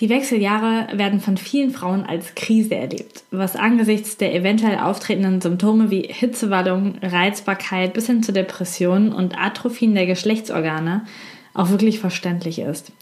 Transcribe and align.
Die 0.00 0.08
Wechseljahre 0.08 0.88
werden 0.96 1.20
von 1.20 1.36
vielen 1.36 1.72
Frauen 1.72 2.04
als 2.04 2.34
Krise 2.34 2.74
erlebt, 2.74 3.24
was 3.30 3.54
angesichts 3.54 4.16
der 4.16 4.34
eventuell 4.34 4.78
auftretenden 4.78 5.42
Symptome 5.42 5.90
wie 5.90 6.08
Hitzewallung, 6.10 6.94
Reizbarkeit 7.02 7.92
bis 7.92 8.06
hin 8.06 8.22
zu 8.22 8.32
Depressionen 8.32 9.12
und 9.12 9.38
Atrophien 9.38 9.94
der 9.94 10.06
Geschlechtsorgane 10.06 11.04
auch 11.52 11.68
wirklich 11.68 11.98
verständlich 11.98 12.60
ist. 12.60 12.92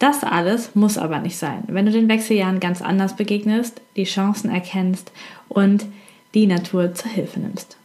Das 0.00 0.24
alles 0.24 0.74
muss 0.74 0.98
aber 0.98 1.20
nicht 1.20 1.36
sein, 1.36 1.62
wenn 1.68 1.86
du 1.86 1.92
den 1.92 2.08
Wechseljahren 2.08 2.58
ganz 2.58 2.82
anders 2.82 3.14
begegnest, 3.14 3.80
die 3.94 4.04
Chancen 4.04 4.50
erkennst 4.50 5.12
und 5.48 5.86
die 6.34 6.48
Natur 6.48 6.94
zur 6.94 7.12
Hilfe 7.12 7.38
nimmst. 7.38 7.76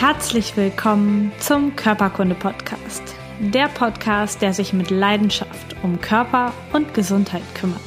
Herzlich 0.00 0.56
willkommen 0.56 1.32
zum 1.40 1.74
Körperkunde-Podcast. 1.74 3.02
Der 3.40 3.66
Podcast, 3.66 4.40
der 4.40 4.52
sich 4.52 4.72
mit 4.72 4.90
Leidenschaft 4.90 5.74
um 5.82 6.00
Körper 6.00 6.54
und 6.72 6.94
Gesundheit 6.94 7.42
kümmert. 7.56 7.80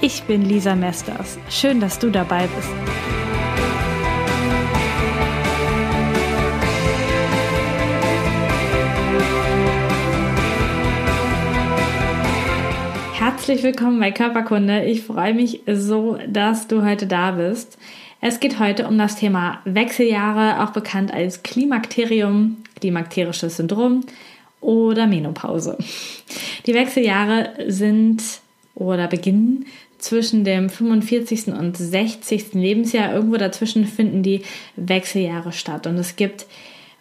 Ich 0.00 0.24
bin 0.24 0.42
Lisa 0.42 0.74
Mesters. 0.74 1.38
Schön, 1.48 1.78
dass 1.78 2.00
du 2.00 2.10
dabei 2.10 2.48
bist. 2.48 2.72
Herzlich 13.14 13.62
willkommen 13.62 14.00
bei 14.00 14.10
Körperkunde. 14.10 14.86
Ich 14.86 15.02
freue 15.02 15.34
mich 15.34 15.60
so, 15.68 16.18
dass 16.26 16.66
du 16.66 16.84
heute 16.84 17.06
da 17.06 17.30
bist. 17.30 17.78
Es 18.24 18.38
geht 18.38 18.60
heute 18.60 18.86
um 18.86 18.98
das 18.98 19.16
Thema 19.16 19.60
Wechseljahre, 19.64 20.62
auch 20.62 20.70
bekannt 20.70 21.12
als 21.12 21.42
Klimakterium, 21.42 22.58
klimakterisches 22.78 23.56
Syndrom 23.56 24.02
oder 24.60 25.08
Menopause. 25.08 25.76
Die 26.64 26.72
Wechseljahre 26.72 27.50
sind 27.66 28.22
oder 28.76 29.08
beginnen 29.08 29.66
zwischen 29.98 30.44
dem 30.44 30.70
45. 30.70 31.48
und 31.48 31.76
60. 31.76 32.54
Lebensjahr. 32.54 33.12
Irgendwo 33.12 33.38
dazwischen 33.38 33.86
finden 33.86 34.22
die 34.22 34.42
Wechseljahre 34.76 35.50
statt. 35.50 35.88
Und 35.88 35.96
es 35.96 36.14
gibt 36.14 36.46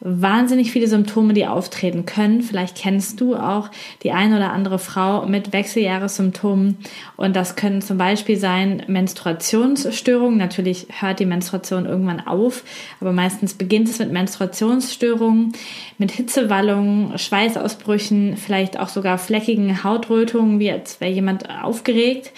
wahnsinnig 0.01 0.71
viele 0.71 0.87
Symptome, 0.87 1.33
die 1.33 1.45
auftreten 1.45 2.05
können. 2.05 2.41
Vielleicht 2.41 2.75
kennst 2.75 3.21
du 3.21 3.35
auch 3.35 3.69
die 4.01 4.11
eine 4.11 4.35
oder 4.35 4.51
andere 4.51 4.79
Frau 4.79 5.27
mit 5.27 5.53
Wechseljahressymptomen 5.53 6.79
und 7.17 7.35
das 7.35 7.55
können 7.55 7.81
zum 7.81 7.97
Beispiel 7.99 8.37
sein 8.37 8.83
Menstruationsstörungen. 8.87 10.37
Natürlich 10.37 10.87
hört 10.99 11.19
die 11.19 11.25
Menstruation 11.25 11.85
irgendwann 11.85 12.19
auf, 12.19 12.63
aber 12.99 13.13
meistens 13.13 13.53
beginnt 13.53 13.89
es 13.89 13.99
mit 13.99 14.11
Menstruationsstörungen, 14.11 15.53
mit 15.99 16.11
Hitzewallungen, 16.11 17.17
Schweißausbrüchen, 17.17 18.37
vielleicht 18.37 18.79
auch 18.79 18.89
sogar 18.89 19.19
fleckigen 19.19 19.83
Hautrötungen, 19.83 20.59
wie 20.59 20.71
als 20.71 20.99
wäre 20.99 21.11
jemand 21.11 21.47
aufgeregt. 21.63 22.31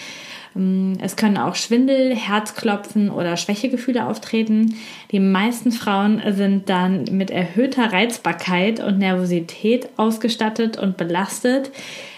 Ähm, 0.56 0.94
es 1.00 1.16
können 1.16 1.36
auch 1.36 1.54
Schwindel, 1.54 2.14
Herzklopfen 2.14 3.10
oder 3.10 3.36
Schwächegefühle 3.36 4.06
auftreten. 4.06 4.76
Die 5.10 5.20
meisten 5.20 5.72
Frauen 5.72 6.22
sind 6.32 6.68
dann 6.68 7.04
mit 7.10 7.30
erhöhter 7.30 7.92
Reizbarkeit 7.92 8.80
und 8.80 8.98
Nervosität 8.98 9.88
ausgestattet 9.96 10.76
und 10.78 10.96
belastet. 10.96 11.70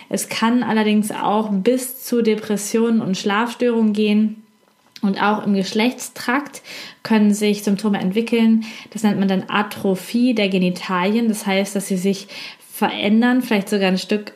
Es 0.08 0.28
kann 0.28 0.62
allerdings 0.62 1.10
auch 1.10 1.50
bis 1.50 2.04
zu 2.04 2.22
Depressionen 2.22 3.00
und 3.00 3.16
Schlafstörungen 3.16 3.92
gehen. 3.92 4.42
Und 5.02 5.22
auch 5.22 5.44
im 5.44 5.54
Geschlechtstrakt 5.54 6.62
können 7.02 7.34
sich 7.34 7.62
Symptome 7.62 8.00
entwickeln. 8.00 8.64
Das 8.90 9.02
nennt 9.02 9.18
man 9.18 9.28
dann 9.28 9.44
Atrophie 9.48 10.34
der 10.34 10.48
Genitalien. 10.48 11.28
Das 11.28 11.46
heißt, 11.46 11.76
dass 11.76 11.88
sie 11.88 11.98
sich 11.98 12.28
verändern, 12.72 13.42
vielleicht 13.42 13.68
sogar 13.68 13.88
ein 13.88 13.98
Stück 13.98 14.32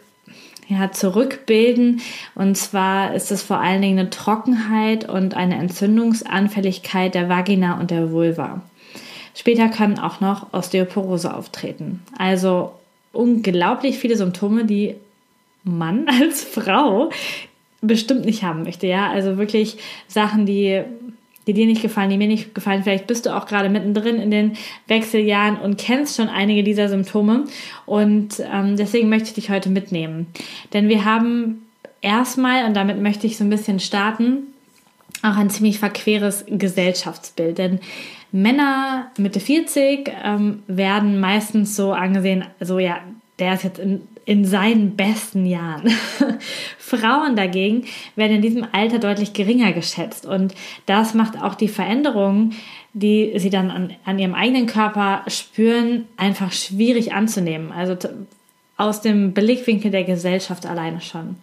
ja, 0.70 0.92
zurückbilden. 0.92 2.00
Und 2.34 2.56
zwar 2.56 3.14
ist 3.14 3.30
es 3.32 3.42
vor 3.42 3.58
allen 3.58 3.82
Dingen 3.82 3.98
eine 3.98 4.10
Trockenheit 4.10 5.08
und 5.08 5.34
eine 5.34 5.56
Entzündungsanfälligkeit 5.56 7.14
der 7.14 7.28
Vagina 7.28 7.78
und 7.78 7.90
der 7.90 8.12
Vulva. 8.12 8.62
Später 9.34 9.68
können 9.68 9.98
auch 9.98 10.20
noch 10.20 10.52
Osteoporose 10.52 11.34
auftreten. 11.34 12.02
Also 12.16 12.72
unglaublich 13.12 13.98
viele 13.98 14.16
Symptome, 14.16 14.64
die 14.64 14.94
man 15.64 16.08
als 16.20 16.44
Frau 16.44 17.10
bestimmt 17.80 18.24
nicht 18.24 18.42
haben 18.42 18.62
möchte. 18.62 18.86
Ja, 18.86 19.10
also 19.10 19.38
wirklich 19.38 19.78
Sachen, 20.06 20.46
die 20.46 20.82
die 21.52 21.60
dir 21.60 21.66
nicht 21.66 21.82
gefallen, 21.82 22.10
die 22.10 22.16
mir 22.16 22.28
nicht 22.28 22.54
gefallen. 22.54 22.82
Vielleicht 22.84 23.06
bist 23.06 23.26
du 23.26 23.36
auch 23.36 23.46
gerade 23.46 23.68
mittendrin 23.68 24.20
in 24.20 24.30
den 24.30 24.52
Wechseljahren 24.86 25.58
und 25.58 25.78
kennst 25.78 26.16
schon 26.16 26.28
einige 26.28 26.62
dieser 26.62 26.88
Symptome. 26.88 27.44
Und 27.86 28.40
ähm, 28.52 28.76
deswegen 28.76 29.08
möchte 29.08 29.28
ich 29.28 29.34
dich 29.34 29.50
heute 29.50 29.68
mitnehmen. 29.68 30.28
Denn 30.72 30.88
wir 30.88 31.04
haben 31.04 31.66
erstmal, 32.00 32.64
und 32.66 32.74
damit 32.74 33.00
möchte 33.00 33.26
ich 33.26 33.36
so 33.36 33.44
ein 33.44 33.50
bisschen 33.50 33.80
starten, 33.80 34.44
auch 35.22 35.36
ein 35.36 35.50
ziemlich 35.50 35.78
verqueres 35.80 36.44
Gesellschaftsbild. 36.48 37.58
Denn 37.58 37.80
Männer 38.32 39.10
Mitte 39.18 39.40
40 39.40 40.12
ähm, 40.24 40.62
werden 40.68 41.18
meistens 41.18 41.74
so 41.74 41.92
angesehen, 41.92 42.44
so 42.60 42.78
ja, 42.78 42.98
der 43.40 43.54
ist 43.54 43.64
jetzt 43.64 43.80
in, 43.80 44.02
in 44.24 44.44
seinen 44.44 44.96
besten 44.96 45.46
Jahren. 45.46 45.90
Frauen 46.78 47.36
dagegen 47.36 47.84
werden 48.16 48.36
in 48.36 48.42
diesem 48.42 48.66
Alter 48.72 48.98
deutlich 48.98 49.32
geringer 49.32 49.72
geschätzt 49.72 50.26
und 50.26 50.54
das 50.86 51.14
macht 51.14 51.40
auch 51.40 51.54
die 51.54 51.68
Veränderungen, 51.68 52.54
die 52.92 53.32
sie 53.36 53.50
dann 53.50 53.70
an, 53.70 53.94
an 54.04 54.18
ihrem 54.18 54.34
eigenen 54.34 54.66
Körper 54.66 55.22
spüren, 55.28 56.06
einfach 56.16 56.52
schwierig 56.52 57.12
anzunehmen. 57.12 57.72
Also 57.72 57.96
aus 58.76 59.00
dem 59.00 59.32
Blickwinkel 59.32 59.90
der 59.90 60.04
Gesellschaft 60.04 60.66
alleine 60.66 61.00
schon. 61.00 61.36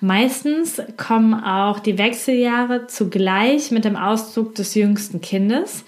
Meistens 0.00 0.82
kommen 0.96 1.34
auch 1.34 1.78
die 1.78 1.98
Wechseljahre 1.98 2.86
zugleich 2.88 3.70
mit 3.70 3.84
dem 3.84 3.96
Auszug 3.96 4.54
des 4.54 4.74
jüngsten 4.74 5.20
Kindes. 5.20 5.84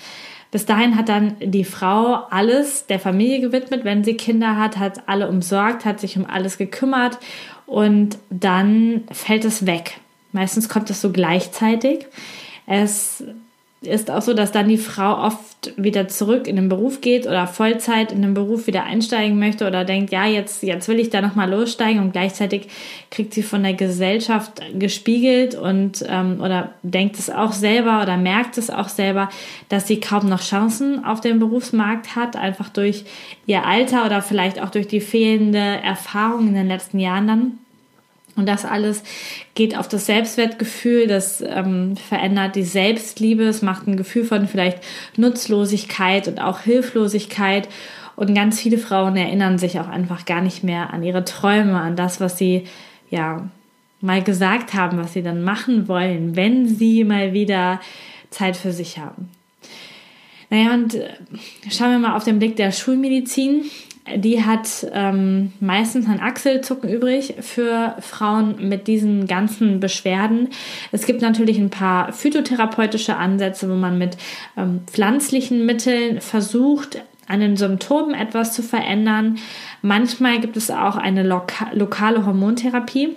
Bis 0.56 0.64
dahin 0.64 0.96
hat 0.96 1.10
dann 1.10 1.36
die 1.38 1.64
Frau 1.64 2.14
alles 2.30 2.86
der 2.86 2.98
Familie 2.98 3.42
gewidmet, 3.42 3.84
wenn 3.84 4.04
sie 4.04 4.14
Kinder 4.14 4.56
hat, 4.56 4.78
hat 4.78 5.06
alle 5.06 5.28
umsorgt, 5.28 5.84
hat 5.84 6.00
sich 6.00 6.16
um 6.16 6.24
alles 6.24 6.56
gekümmert 6.56 7.18
und 7.66 8.16
dann 8.30 9.02
fällt 9.12 9.44
es 9.44 9.66
weg. 9.66 10.00
Meistens 10.32 10.70
kommt 10.70 10.88
es 10.88 11.02
so 11.02 11.12
gleichzeitig. 11.12 12.06
Es 12.66 13.22
ist 13.82 14.10
auch 14.10 14.22
so, 14.22 14.32
dass 14.32 14.52
dann 14.52 14.68
die 14.68 14.78
Frau 14.78 15.22
oft 15.22 15.74
wieder 15.76 16.08
zurück 16.08 16.46
in 16.46 16.56
den 16.56 16.68
Beruf 16.68 17.02
geht 17.02 17.26
oder 17.26 17.46
Vollzeit 17.46 18.10
in 18.10 18.22
den 18.22 18.32
Beruf 18.32 18.66
wieder 18.66 18.84
einsteigen 18.84 19.38
möchte 19.38 19.66
oder 19.66 19.84
denkt, 19.84 20.12
ja, 20.12 20.26
jetzt, 20.26 20.62
jetzt 20.62 20.88
will 20.88 20.98
ich 20.98 21.10
da 21.10 21.20
nochmal 21.20 21.50
lossteigen 21.50 22.00
und 22.00 22.12
gleichzeitig 22.12 22.68
kriegt 23.10 23.34
sie 23.34 23.42
von 23.42 23.62
der 23.62 23.74
Gesellschaft 23.74 24.62
gespiegelt 24.78 25.54
und 25.54 26.04
ähm, 26.08 26.40
oder 26.40 26.72
denkt 26.82 27.18
es 27.18 27.28
auch 27.28 27.52
selber 27.52 28.02
oder 28.02 28.16
merkt 28.16 28.56
es 28.56 28.70
auch 28.70 28.88
selber, 28.88 29.28
dass 29.68 29.86
sie 29.86 30.00
kaum 30.00 30.28
noch 30.28 30.40
Chancen 30.40 31.04
auf 31.04 31.20
dem 31.20 31.38
Berufsmarkt 31.38 32.16
hat, 32.16 32.34
einfach 32.34 32.70
durch 32.70 33.04
ihr 33.46 33.66
Alter 33.66 34.06
oder 34.06 34.22
vielleicht 34.22 34.60
auch 34.60 34.70
durch 34.70 34.88
die 34.88 35.00
fehlende 35.00 35.58
Erfahrung 35.58 36.48
in 36.48 36.54
den 36.54 36.68
letzten 36.68 36.98
Jahren 36.98 37.26
dann. 37.26 37.58
Und 38.36 38.46
das 38.46 38.66
alles 38.66 39.02
geht 39.54 39.76
auf 39.76 39.88
das 39.88 40.06
Selbstwertgefühl, 40.06 41.06
das 41.06 41.40
ähm, 41.40 41.96
verändert 41.96 42.54
die 42.54 42.64
Selbstliebe, 42.64 43.44
es 43.44 43.62
macht 43.62 43.86
ein 43.86 43.96
Gefühl 43.96 44.24
von 44.24 44.46
vielleicht 44.46 44.80
Nutzlosigkeit 45.16 46.28
und 46.28 46.40
auch 46.40 46.60
Hilflosigkeit. 46.60 47.68
Und 48.14 48.34
ganz 48.34 48.60
viele 48.60 48.78
Frauen 48.78 49.16
erinnern 49.16 49.58
sich 49.58 49.80
auch 49.80 49.88
einfach 49.88 50.26
gar 50.26 50.42
nicht 50.42 50.62
mehr 50.62 50.92
an 50.92 51.02
ihre 51.02 51.24
Träume, 51.24 51.80
an 51.80 51.96
das, 51.96 52.20
was 52.20 52.36
sie 52.36 52.64
ja 53.10 53.48
mal 54.00 54.22
gesagt 54.22 54.74
haben, 54.74 54.98
was 54.98 55.14
sie 55.14 55.22
dann 55.22 55.42
machen 55.42 55.88
wollen, 55.88 56.36
wenn 56.36 56.68
sie 56.68 57.04
mal 57.04 57.32
wieder 57.32 57.80
Zeit 58.30 58.56
für 58.56 58.72
sich 58.72 58.98
haben. 58.98 59.30
Naja, 60.50 60.74
und 60.74 60.94
äh, 60.94 61.08
schauen 61.70 61.90
wir 61.90 61.98
mal 61.98 62.16
auf 62.16 62.24
den 62.24 62.38
Blick 62.38 62.56
der 62.56 62.70
Schulmedizin 62.70 63.64
die 64.14 64.44
hat 64.44 64.86
ähm, 64.92 65.52
meistens 65.60 66.06
ein 66.06 66.20
Achselzucken 66.20 66.88
übrig 66.88 67.34
für 67.40 67.96
Frauen 68.00 68.68
mit 68.68 68.86
diesen 68.86 69.26
ganzen 69.26 69.80
Beschwerden. 69.80 70.48
Es 70.92 71.06
gibt 71.06 71.22
natürlich 71.22 71.58
ein 71.58 71.70
paar 71.70 72.12
phytotherapeutische 72.12 73.16
Ansätze, 73.16 73.68
wo 73.68 73.74
man 73.74 73.98
mit 73.98 74.16
ähm, 74.56 74.80
pflanzlichen 74.86 75.66
Mitteln 75.66 76.20
versucht, 76.20 77.02
an 77.28 77.40
den 77.40 77.56
Symptomen 77.56 78.14
etwas 78.14 78.52
zu 78.52 78.62
verändern. 78.62 79.38
Manchmal 79.82 80.40
gibt 80.40 80.56
es 80.56 80.70
auch 80.70 80.96
eine 80.96 81.24
loka 81.24 81.70
lokale 81.72 82.24
Hormontherapie. 82.24 83.16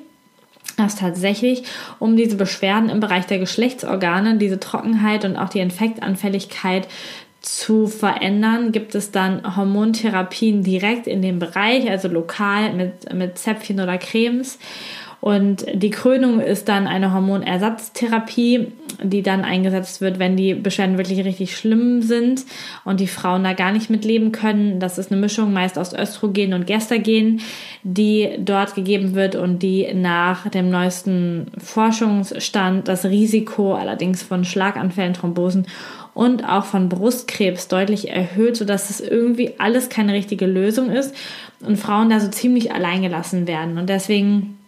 Das 0.77 0.95
tatsächlich, 0.95 1.63
um 1.99 2.15
diese 2.15 2.37
Beschwerden 2.37 2.89
im 2.89 2.99
Bereich 2.99 3.25
der 3.25 3.39
Geschlechtsorgane, 3.39 4.37
diese 4.37 4.59
Trockenheit 4.59 5.25
und 5.25 5.35
auch 5.35 5.49
die 5.49 5.59
Infektanfälligkeit 5.59 6.87
zu 7.41 7.87
verändern, 7.87 8.71
gibt 8.71 8.95
es 8.95 9.11
dann 9.11 9.55
Hormontherapien 9.55 10.63
direkt 10.63 11.07
in 11.07 11.21
dem 11.21 11.39
Bereich, 11.39 11.89
also 11.89 12.07
lokal 12.07 12.73
mit, 12.73 13.13
mit 13.13 13.37
Zäpfchen 13.37 13.79
oder 13.79 13.97
Cremes. 13.97 14.59
Und 15.21 15.65
die 15.73 15.89
Krönung 15.89 16.39
ist 16.39 16.69
dann 16.69 16.87
eine 16.87 17.13
Hormonersatztherapie, 17.13 18.71
die 19.03 19.21
dann 19.21 19.43
eingesetzt 19.43 19.99
wird, 19.99 20.17
wenn 20.17 20.37
die 20.37 20.53
Beschwerden 20.53 20.97
wirklich 20.97 21.25
richtig 21.25 21.57
schlimm 21.57 22.01
sind 22.01 22.45
und 22.85 23.01
die 23.01 23.07
Frauen 23.07 23.43
da 23.43 23.51
gar 23.51 23.73
nicht 23.73 23.89
mitleben 23.89 24.31
können. 24.31 24.79
Das 24.79 24.97
ist 24.97 25.11
eine 25.11 25.19
Mischung 25.19 25.51
meist 25.51 25.77
aus 25.77 25.93
Östrogen 25.93 26.53
und 26.53 26.67
Gestagen, 26.67 27.41
die 27.83 28.29
dort 28.39 28.75
gegeben 28.75 29.13
wird 29.13 29.35
und 29.35 29.59
die 29.59 29.93
nach 29.93 30.47
dem 30.49 30.69
neuesten 30.69 31.47
Forschungsstand 31.57 32.87
das 32.87 33.03
Risiko 33.03 33.73
allerdings 33.73 34.23
von 34.23 34.45
Schlaganfällen, 34.45 35.13
Thrombosen 35.13 35.67
und 36.13 36.43
auch 36.43 36.65
von 36.65 36.89
Brustkrebs 36.89 37.67
deutlich 37.67 38.09
erhöht, 38.09 38.57
sodass 38.57 38.89
es 38.89 39.01
irgendwie 39.01 39.55
alles 39.57 39.89
keine 39.89 40.13
richtige 40.13 40.45
Lösung 40.45 40.89
ist 40.89 41.15
und 41.61 41.77
Frauen 41.77 42.09
da 42.09 42.19
so 42.19 42.29
ziemlich 42.29 42.71
alleingelassen 42.71 43.47
werden. 43.47 43.77
Und 43.77 43.89
deswegen 43.89 44.58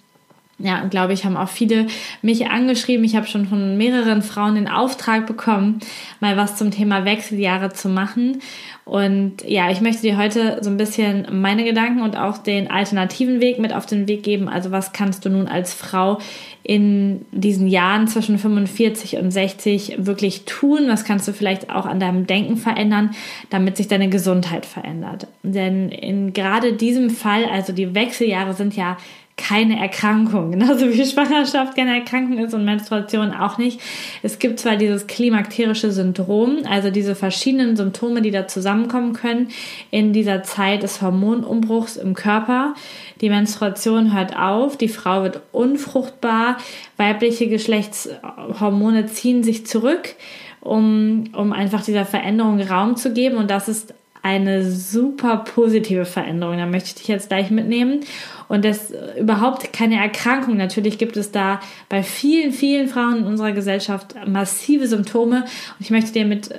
ja, 0.63 0.85
glaube 0.85 1.13
ich, 1.13 1.25
haben 1.25 1.37
auch 1.37 1.49
viele 1.49 1.87
mich 2.21 2.47
angeschrieben. 2.47 3.03
Ich 3.03 3.15
habe 3.15 3.27
schon 3.27 3.47
von 3.47 3.77
mehreren 3.77 4.21
Frauen 4.21 4.55
den 4.55 4.67
Auftrag 4.67 5.27
bekommen, 5.27 5.79
mal 6.19 6.37
was 6.37 6.57
zum 6.57 6.71
Thema 6.71 7.05
Wechseljahre 7.05 7.71
zu 7.73 7.89
machen. 7.89 8.41
Und 8.83 9.43
ja, 9.47 9.71
ich 9.71 9.79
möchte 9.79 10.01
dir 10.01 10.17
heute 10.17 10.59
so 10.61 10.69
ein 10.69 10.77
bisschen 10.77 11.27
meine 11.31 11.63
Gedanken 11.63 12.01
und 12.01 12.17
auch 12.17 12.37
den 12.37 12.69
alternativen 12.69 13.39
Weg 13.39 13.59
mit 13.59 13.73
auf 13.73 13.85
den 13.85 14.07
Weg 14.07 14.23
geben. 14.23 14.49
Also 14.49 14.71
was 14.71 14.91
kannst 14.91 15.23
du 15.23 15.29
nun 15.29 15.47
als 15.47 15.73
Frau 15.73 16.17
in 16.63 17.25
diesen 17.31 17.67
Jahren 17.67 18.07
zwischen 18.07 18.37
45 18.37 19.17
und 19.17 19.31
60 19.31 19.95
wirklich 19.99 20.45
tun? 20.45 20.87
Was 20.87 21.05
kannst 21.05 21.27
du 21.27 21.33
vielleicht 21.33 21.69
auch 21.69 21.85
an 21.85 21.99
deinem 21.99 22.27
Denken 22.27 22.57
verändern, 22.57 23.11
damit 23.49 23.77
sich 23.77 23.87
deine 23.87 24.09
Gesundheit 24.09 24.65
verändert? 24.65 25.27
Denn 25.43 25.89
in 25.89 26.33
gerade 26.33 26.73
diesem 26.73 27.09
Fall, 27.09 27.45
also 27.45 27.73
die 27.73 27.95
Wechseljahre 27.95 28.53
sind 28.53 28.75
ja 28.75 28.97
keine 29.41 29.79
Erkrankung. 29.79 30.51
Genauso 30.59 30.89
wie 30.89 31.05
Schwangerschaft 31.05 31.75
keine 31.75 31.97
Erkrankung 31.97 32.37
ist 32.37 32.53
und 32.53 32.63
Menstruation 32.63 33.33
auch 33.33 33.57
nicht. 33.57 33.79
Es 34.21 34.39
gibt 34.39 34.59
zwar 34.59 34.75
dieses 34.75 35.07
klimakterische 35.07 35.91
Syndrom, 35.91 36.59
also 36.69 36.91
diese 36.91 37.15
verschiedenen 37.15 37.75
Symptome, 37.75 38.21
die 38.21 38.31
da 38.31 38.47
zusammenkommen 38.47 39.13
können 39.13 39.49
in 39.89 40.13
dieser 40.13 40.43
Zeit 40.43 40.83
des 40.83 41.01
Hormonumbruchs 41.01 41.97
im 41.97 42.13
Körper. 42.13 42.75
Die 43.21 43.29
Menstruation 43.29 44.13
hört 44.13 44.37
auf, 44.37 44.77
die 44.77 44.89
Frau 44.89 45.23
wird 45.23 45.41
unfruchtbar, 45.51 46.57
weibliche 46.97 47.47
Geschlechtshormone 47.47 49.07
ziehen 49.07 49.43
sich 49.43 49.65
zurück, 49.65 50.15
um, 50.59 51.25
um 51.33 51.51
einfach 51.51 51.83
dieser 51.83 52.05
Veränderung 52.05 52.61
Raum 52.61 52.95
zu 52.95 53.13
geben. 53.13 53.37
Und 53.37 53.49
das 53.49 53.67
ist 53.67 53.93
eine 54.23 54.69
super 54.69 55.37
positive 55.37 56.05
Veränderung. 56.05 56.57
Da 56.57 56.65
möchte 56.65 56.89
ich 56.89 56.95
dich 56.95 57.07
jetzt 57.07 57.29
gleich 57.29 57.49
mitnehmen. 57.51 58.01
Und 58.47 58.65
das 58.65 58.93
überhaupt 59.17 59.73
keine 59.73 59.95
Erkrankung. 59.95 60.57
Natürlich 60.57 60.97
gibt 60.97 61.17
es 61.17 61.31
da 61.31 61.59
bei 61.89 62.03
vielen, 62.03 62.51
vielen 62.51 62.87
Frauen 62.87 63.19
in 63.19 63.25
unserer 63.25 63.51
Gesellschaft 63.51 64.15
massive 64.27 64.87
Symptome. 64.87 65.43
Und 65.43 65.79
ich 65.79 65.89
möchte 65.89 66.11
dir 66.11 66.25
mit, 66.25 66.49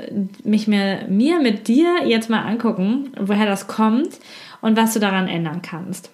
mich 0.44 0.66
mir, 0.66 1.06
mir 1.08 1.40
mit 1.40 1.68
dir 1.68 2.06
jetzt 2.06 2.30
mal 2.30 2.42
angucken, 2.42 3.12
woher 3.20 3.46
das 3.46 3.66
kommt 3.66 4.18
und 4.60 4.76
was 4.76 4.94
du 4.94 5.00
daran 5.00 5.28
ändern 5.28 5.62
kannst. 5.62 6.10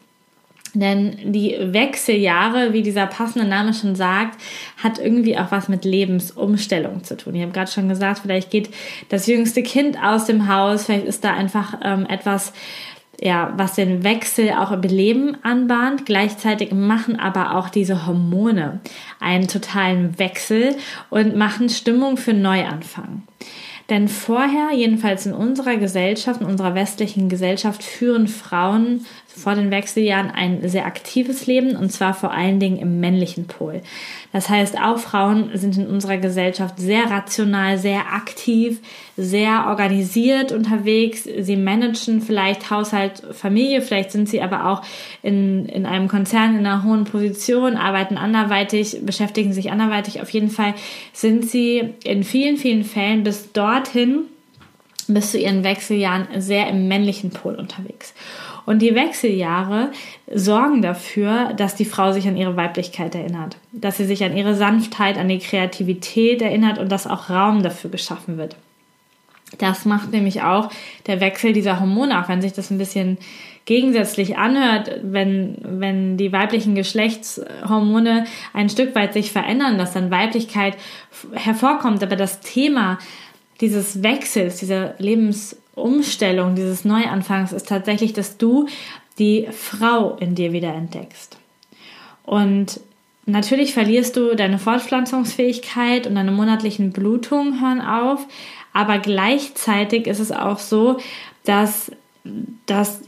Denn 0.74 1.32
die 1.32 1.56
Wechseljahre, 1.60 2.72
wie 2.72 2.82
dieser 2.82 3.06
passende 3.06 3.46
Name 3.46 3.74
schon 3.74 3.94
sagt, 3.94 4.40
hat 4.82 4.98
irgendwie 4.98 5.38
auch 5.38 5.50
was 5.50 5.68
mit 5.68 5.84
Lebensumstellung 5.84 7.04
zu 7.04 7.16
tun. 7.16 7.34
Ich 7.34 7.42
habe 7.42 7.52
gerade 7.52 7.70
schon 7.70 7.88
gesagt, 7.88 8.20
vielleicht 8.20 8.50
geht 8.50 8.70
das 9.08 9.26
jüngste 9.26 9.62
Kind 9.62 10.02
aus 10.02 10.26
dem 10.26 10.48
Haus, 10.48 10.84
vielleicht 10.84 11.06
ist 11.06 11.24
da 11.24 11.32
einfach 11.32 11.74
ähm, 11.82 12.06
etwas, 12.06 12.52
ja, 13.20 13.52
was 13.56 13.74
den 13.74 14.04
Wechsel 14.04 14.52
auch 14.52 14.70
im 14.70 14.82
Leben 14.82 15.36
anbahnt. 15.42 16.06
Gleichzeitig 16.06 16.72
machen 16.72 17.18
aber 17.18 17.56
auch 17.56 17.68
diese 17.68 18.06
Hormone 18.06 18.80
einen 19.18 19.48
totalen 19.48 20.18
Wechsel 20.18 20.76
und 21.10 21.34
machen 21.34 21.68
Stimmung 21.68 22.16
für 22.16 22.34
Neuanfang. 22.34 23.22
Denn 23.90 24.08
vorher, 24.08 24.70
jedenfalls 24.74 25.24
in 25.24 25.32
unserer 25.32 25.76
Gesellschaft, 25.76 26.42
in 26.42 26.46
unserer 26.46 26.74
westlichen 26.74 27.30
Gesellschaft, 27.30 27.82
führen 27.82 28.28
Frauen 28.28 29.06
vor 29.38 29.54
den 29.54 29.70
Wechseljahren 29.70 30.30
ein 30.30 30.68
sehr 30.68 30.84
aktives 30.84 31.46
Leben 31.46 31.76
und 31.76 31.90
zwar 31.90 32.12
vor 32.12 32.32
allen 32.32 32.60
Dingen 32.60 32.78
im 32.78 33.00
männlichen 33.00 33.46
Pol. 33.46 33.80
Das 34.32 34.50
heißt, 34.50 34.78
auch 34.80 34.98
Frauen 34.98 35.50
sind 35.54 35.78
in 35.78 35.86
unserer 35.86 36.18
Gesellschaft 36.18 36.78
sehr 36.78 37.10
rational, 37.10 37.78
sehr 37.78 38.12
aktiv, 38.12 38.80
sehr 39.16 39.66
organisiert 39.68 40.52
unterwegs. 40.52 41.24
Sie 41.24 41.56
managen 41.56 42.20
vielleicht 42.20 42.70
Haushalt, 42.70 43.22
Familie, 43.32 43.80
vielleicht 43.80 44.10
sind 44.10 44.28
sie 44.28 44.42
aber 44.42 44.66
auch 44.66 44.82
in, 45.22 45.66
in 45.66 45.86
einem 45.86 46.08
Konzern 46.08 46.58
in 46.58 46.66
einer 46.66 46.84
hohen 46.84 47.04
Position, 47.04 47.76
arbeiten 47.76 48.16
anderweitig, 48.18 48.98
beschäftigen 49.02 49.52
sich 49.52 49.70
anderweitig. 49.70 50.20
Auf 50.20 50.30
jeden 50.30 50.50
Fall 50.50 50.74
sind 51.12 51.48
sie 51.48 51.94
in 52.04 52.22
vielen, 52.22 52.56
vielen 52.56 52.84
Fällen 52.84 53.22
bis 53.22 53.52
dorthin, 53.78 54.24
bis 55.08 55.32
zu 55.32 55.38
ihren 55.38 55.64
Wechseljahren 55.64 56.28
sehr 56.36 56.68
im 56.68 56.88
männlichen 56.88 57.30
Pol 57.30 57.54
unterwegs. 57.54 58.14
Und 58.66 58.82
die 58.82 58.94
Wechseljahre 58.94 59.90
sorgen 60.32 60.82
dafür, 60.82 61.54
dass 61.54 61.74
die 61.74 61.86
Frau 61.86 62.12
sich 62.12 62.28
an 62.28 62.36
ihre 62.36 62.56
Weiblichkeit 62.56 63.14
erinnert, 63.14 63.56
dass 63.72 63.96
sie 63.96 64.04
sich 64.04 64.22
an 64.22 64.36
ihre 64.36 64.54
Sanftheit, 64.54 65.16
an 65.16 65.28
die 65.28 65.38
Kreativität 65.38 66.42
erinnert 66.42 66.78
und 66.78 66.92
dass 66.92 67.06
auch 67.06 67.30
Raum 67.30 67.62
dafür 67.62 67.88
geschaffen 67.88 68.36
wird. 68.36 68.56
Das 69.56 69.86
macht 69.86 70.12
nämlich 70.12 70.42
auch 70.42 70.68
der 71.06 71.20
Wechsel 71.20 71.54
dieser 71.54 71.80
Hormone, 71.80 72.22
auch 72.22 72.28
wenn 72.28 72.42
sich 72.42 72.52
das 72.52 72.70
ein 72.70 72.76
bisschen 72.76 73.16
gegensätzlich 73.64 74.36
anhört, 74.36 74.90
wenn, 75.02 75.56
wenn 75.62 76.16
die 76.18 76.32
weiblichen 76.32 76.74
Geschlechtshormone 76.74 78.24
ein 78.52 78.68
Stück 78.68 78.94
weit 78.94 79.14
sich 79.14 79.32
verändern, 79.32 79.78
dass 79.78 79.94
dann 79.94 80.10
Weiblichkeit 80.10 80.76
hervorkommt. 81.32 82.02
Aber 82.02 82.16
das 82.16 82.40
Thema 82.40 82.98
dieses 83.60 84.02
Wechsels, 84.02 84.56
dieser 84.56 84.94
Lebensumstellung, 84.98 86.54
dieses 86.54 86.84
Neuanfangs 86.84 87.52
ist 87.52 87.68
tatsächlich, 87.68 88.12
dass 88.12 88.38
du 88.38 88.68
die 89.18 89.48
Frau 89.50 90.16
in 90.16 90.34
dir 90.34 90.52
wieder 90.52 90.72
entdeckst. 90.72 91.38
Und 92.24 92.80
natürlich 93.26 93.74
verlierst 93.74 94.16
du 94.16 94.36
deine 94.36 94.58
Fortpflanzungsfähigkeit 94.58 96.06
und 96.06 96.14
deine 96.14 96.30
monatlichen 96.30 96.92
Blutungen 96.92 97.60
hören 97.60 97.80
auf, 97.80 98.26
aber 98.72 98.98
gleichzeitig 98.98 100.06
ist 100.06 100.20
es 100.20 100.30
auch 100.30 100.58
so, 100.58 100.98
dass, 101.44 101.90
dass 102.66 103.00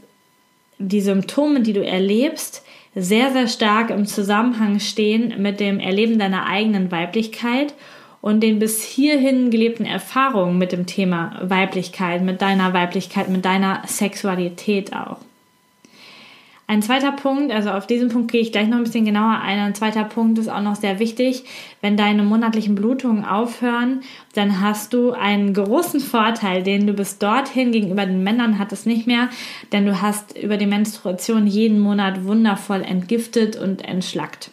die 0.79 1.01
Symptome, 1.01 1.61
die 1.61 1.73
du 1.73 1.85
erlebst, 1.85 2.63
sehr, 2.93 3.31
sehr 3.31 3.47
stark 3.47 3.89
im 3.89 4.05
Zusammenhang 4.05 4.79
stehen 4.79 5.41
mit 5.41 5.59
dem 5.59 5.79
Erleben 5.79 6.19
deiner 6.19 6.45
eigenen 6.47 6.91
Weiblichkeit 6.91 7.73
und 8.21 8.41
den 8.41 8.59
bis 8.59 8.83
hierhin 8.83 9.49
gelebten 9.49 9.85
Erfahrungen 9.85 10.57
mit 10.57 10.71
dem 10.71 10.85
Thema 10.85 11.39
Weiblichkeit, 11.41 12.21
mit 12.21 12.41
deiner 12.41 12.73
Weiblichkeit, 12.73 13.29
mit 13.29 13.45
deiner 13.45 13.81
Sexualität 13.85 14.93
auch. 14.93 15.17
Ein 16.71 16.81
zweiter 16.81 17.11
Punkt, 17.11 17.51
also 17.51 17.69
auf 17.71 17.85
diesen 17.85 18.07
Punkt 18.07 18.31
gehe 18.31 18.39
ich 18.39 18.53
gleich 18.53 18.69
noch 18.69 18.77
ein 18.77 18.85
bisschen 18.85 19.03
genauer 19.03 19.41
ein. 19.41 19.59
Ein 19.59 19.75
zweiter 19.75 20.05
Punkt 20.05 20.39
ist 20.39 20.47
auch 20.47 20.61
noch 20.61 20.77
sehr 20.77 20.99
wichtig. 20.99 21.43
Wenn 21.81 21.97
deine 21.97 22.23
monatlichen 22.23 22.75
Blutungen 22.75 23.25
aufhören, 23.25 24.03
dann 24.35 24.61
hast 24.61 24.93
du 24.93 25.11
einen 25.11 25.53
großen 25.53 25.99
Vorteil, 25.99 26.63
den 26.63 26.87
du 26.87 26.93
bis 26.93 27.17
dorthin 27.17 27.73
gegenüber 27.73 28.05
den 28.05 28.23
Männern 28.23 28.57
hattest 28.57 28.85
nicht 28.85 29.05
mehr, 29.05 29.27
denn 29.73 29.85
du 29.85 30.01
hast 30.01 30.37
über 30.37 30.55
die 30.55 30.65
Menstruation 30.65 31.45
jeden 31.45 31.81
Monat 31.81 32.23
wundervoll 32.23 32.83
entgiftet 32.83 33.57
und 33.57 33.83
entschlackt. 33.83 34.51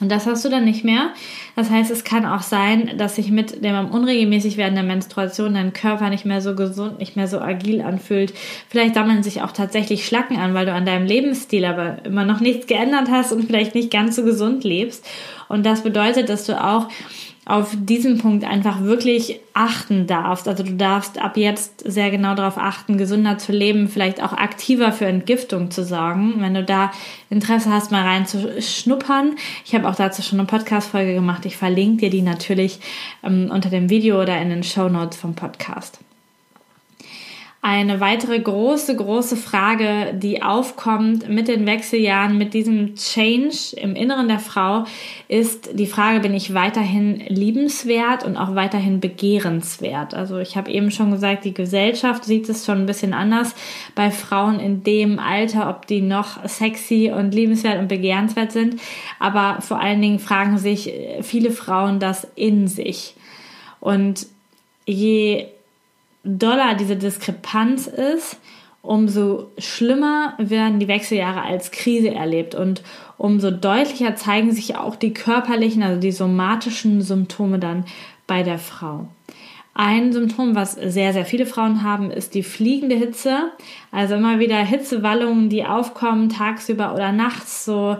Und 0.00 0.10
das 0.10 0.26
hast 0.26 0.44
du 0.44 0.48
dann 0.48 0.64
nicht 0.64 0.84
mehr. 0.84 1.10
Das 1.56 1.70
heißt, 1.70 1.90
es 1.90 2.04
kann 2.04 2.24
auch 2.24 2.42
sein, 2.42 2.96
dass 2.96 3.16
sich 3.16 3.30
mit 3.30 3.62
dem 3.64 3.90
unregelmäßig 3.90 4.56
werdenden 4.56 4.86
Menstruation 4.86 5.54
dein 5.54 5.72
Körper 5.72 6.08
nicht 6.08 6.24
mehr 6.24 6.40
so 6.40 6.54
gesund, 6.54 6.98
nicht 6.98 7.16
mehr 7.16 7.28
so 7.28 7.40
agil 7.40 7.82
anfühlt. 7.82 8.32
Vielleicht 8.68 8.94
sammeln 8.94 9.22
sich 9.22 9.42
auch 9.42 9.52
tatsächlich 9.52 10.06
Schlacken 10.06 10.38
an, 10.38 10.54
weil 10.54 10.66
du 10.66 10.72
an 10.72 10.86
deinem 10.86 11.06
Lebensstil 11.06 11.64
aber 11.64 12.04
immer 12.04 12.24
noch 12.24 12.40
nichts 12.40 12.66
geändert 12.66 13.08
hast 13.10 13.32
und 13.32 13.44
vielleicht 13.44 13.74
nicht 13.74 13.90
ganz 13.90 14.16
so 14.16 14.24
gesund 14.24 14.64
lebst. 14.64 15.06
Und 15.48 15.66
das 15.66 15.82
bedeutet, 15.82 16.28
dass 16.28 16.46
du 16.46 16.62
auch 16.62 16.88
auf 17.50 17.76
diesen 17.76 18.18
Punkt 18.18 18.44
einfach 18.44 18.82
wirklich 18.82 19.40
achten 19.54 20.06
darfst. 20.06 20.46
Also 20.46 20.62
du 20.62 20.74
darfst 20.74 21.20
ab 21.20 21.36
jetzt 21.36 21.80
sehr 21.80 22.10
genau 22.10 22.34
darauf 22.34 22.58
achten, 22.58 22.96
gesünder 22.96 23.38
zu 23.38 23.52
leben, 23.52 23.88
vielleicht 23.88 24.22
auch 24.22 24.32
aktiver 24.32 24.92
für 24.92 25.06
Entgiftung 25.06 25.70
zu 25.70 25.84
sorgen. 25.84 26.34
Wenn 26.38 26.54
du 26.54 26.62
da 26.62 26.92
Interesse 27.28 27.70
hast, 27.70 27.90
mal 27.90 28.06
reinzuschnuppern. 28.06 29.36
Ich 29.64 29.74
habe 29.74 29.88
auch 29.88 29.96
dazu 29.96 30.22
schon 30.22 30.38
eine 30.38 30.46
Podcast-Folge 30.46 31.14
gemacht. 31.14 31.44
Ich 31.46 31.56
verlinke 31.56 32.02
dir 32.02 32.10
die 32.10 32.22
natürlich 32.22 32.80
ähm, 33.24 33.50
unter 33.52 33.70
dem 33.70 33.90
Video 33.90 34.20
oder 34.20 34.40
in 34.40 34.50
den 34.50 34.62
Show 34.62 34.88
Notes 34.88 35.18
vom 35.18 35.34
Podcast. 35.34 35.98
Eine 37.62 38.00
weitere 38.00 38.40
große, 38.40 38.96
große 38.96 39.36
Frage, 39.36 40.14
die 40.14 40.42
aufkommt 40.42 41.28
mit 41.28 41.46
den 41.46 41.66
Wechseljahren, 41.66 42.38
mit 42.38 42.54
diesem 42.54 42.94
Change 42.94 43.76
im 43.76 43.94
Inneren 43.94 44.28
der 44.28 44.38
Frau, 44.38 44.86
ist 45.28 45.78
die 45.78 45.86
Frage, 45.86 46.20
bin 46.20 46.32
ich 46.32 46.54
weiterhin 46.54 47.20
liebenswert 47.28 48.24
und 48.24 48.38
auch 48.38 48.54
weiterhin 48.54 49.00
begehrenswert? 49.00 50.14
Also 50.14 50.38
ich 50.38 50.56
habe 50.56 50.70
eben 50.70 50.90
schon 50.90 51.10
gesagt, 51.10 51.44
die 51.44 51.52
Gesellschaft 51.52 52.24
sieht 52.24 52.48
es 52.48 52.64
schon 52.64 52.78
ein 52.78 52.86
bisschen 52.86 53.12
anders 53.12 53.54
bei 53.94 54.10
Frauen 54.10 54.58
in 54.58 54.82
dem 54.82 55.18
Alter, 55.18 55.68
ob 55.68 55.86
die 55.86 56.00
noch 56.00 56.42
sexy 56.48 57.12
und 57.14 57.34
liebenswert 57.34 57.78
und 57.78 57.88
begehrenswert 57.88 58.52
sind. 58.52 58.80
Aber 59.18 59.60
vor 59.60 59.80
allen 59.82 60.00
Dingen 60.00 60.18
fragen 60.18 60.56
sich 60.56 60.90
viele 61.20 61.50
Frauen 61.50 62.00
das 62.00 62.26
in 62.36 62.68
sich. 62.68 63.16
Und 63.80 64.28
je 64.86 65.48
doller 66.24 66.74
diese 66.74 66.96
Diskrepanz 66.96 67.86
ist, 67.86 68.38
umso 68.82 69.50
schlimmer 69.58 70.34
werden 70.38 70.78
die 70.78 70.88
Wechseljahre 70.88 71.42
als 71.42 71.70
Krise 71.70 72.10
erlebt 72.10 72.54
und 72.54 72.82
umso 73.18 73.50
deutlicher 73.50 74.16
zeigen 74.16 74.52
sich 74.52 74.76
auch 74.76 74.96
die 74.96 75.12
körperlichen, 75.12 75.82
also 75.82 76.00
die 76.00 76.12
somatischen 76.12 77.02
Symptome 77.02 77.58
dann 77.58 77.84
bei 78.26 78.42
der 78.42 78.58
Frau. 78.58 79.08
Ein 79.74 80.12
Symptom, 80.12 80.54
was 80.54 80.72
sehr, 80.72 81.12
sehr 81.12 81.24
viele 81.24 81.46
Frauen 81.46 81.82
haben, 81.82 82.10
ist 82.10 82.34
die 82.34 82.42
fliegende 82.42 82.96
Hitze. 82.96 83.52
Also 83.92 84.16
immer 84.16 84.38
wieder 84.38 84.58
Hitzewallungen, 84.58 85.48
die 85.48 85.64
aufkommen 85.64 86.28
tagsüber 86.28 86.94
oder 86.94 87.12
nachts, 87.12 87.64
so 87.64 87.96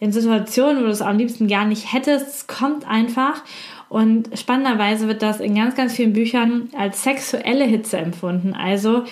in 0.00 0.12
Situationen, 0.12 0.80
wo 0.80 0.86
du 0.86 0.90
es 0.90 1.02
am 1.02 1.18
liebsten 1.18 1.48
gar 1.48 1.64
nicht 1.64 1.92
hättest. 1.92 2.28
Es 2.28 2.46
kommt 2.46 2.88
einfach. 2.88 3.42
Und 3.88 4.38
spannenderweise 4.38 5.08
wird 5.08 5.22
das 5.22 5.40
in 5.40 5.54
ganz, 5.54 5.74
ganz 5.74 5.94
vielen 5.94 6.12
Büchern 6.12 6.68
als 6.76 7.02
sexuelle 7.02 7.64
Hitze 7.64 7.96
empfunden. 7.98 8.54
Also 8.54 9.04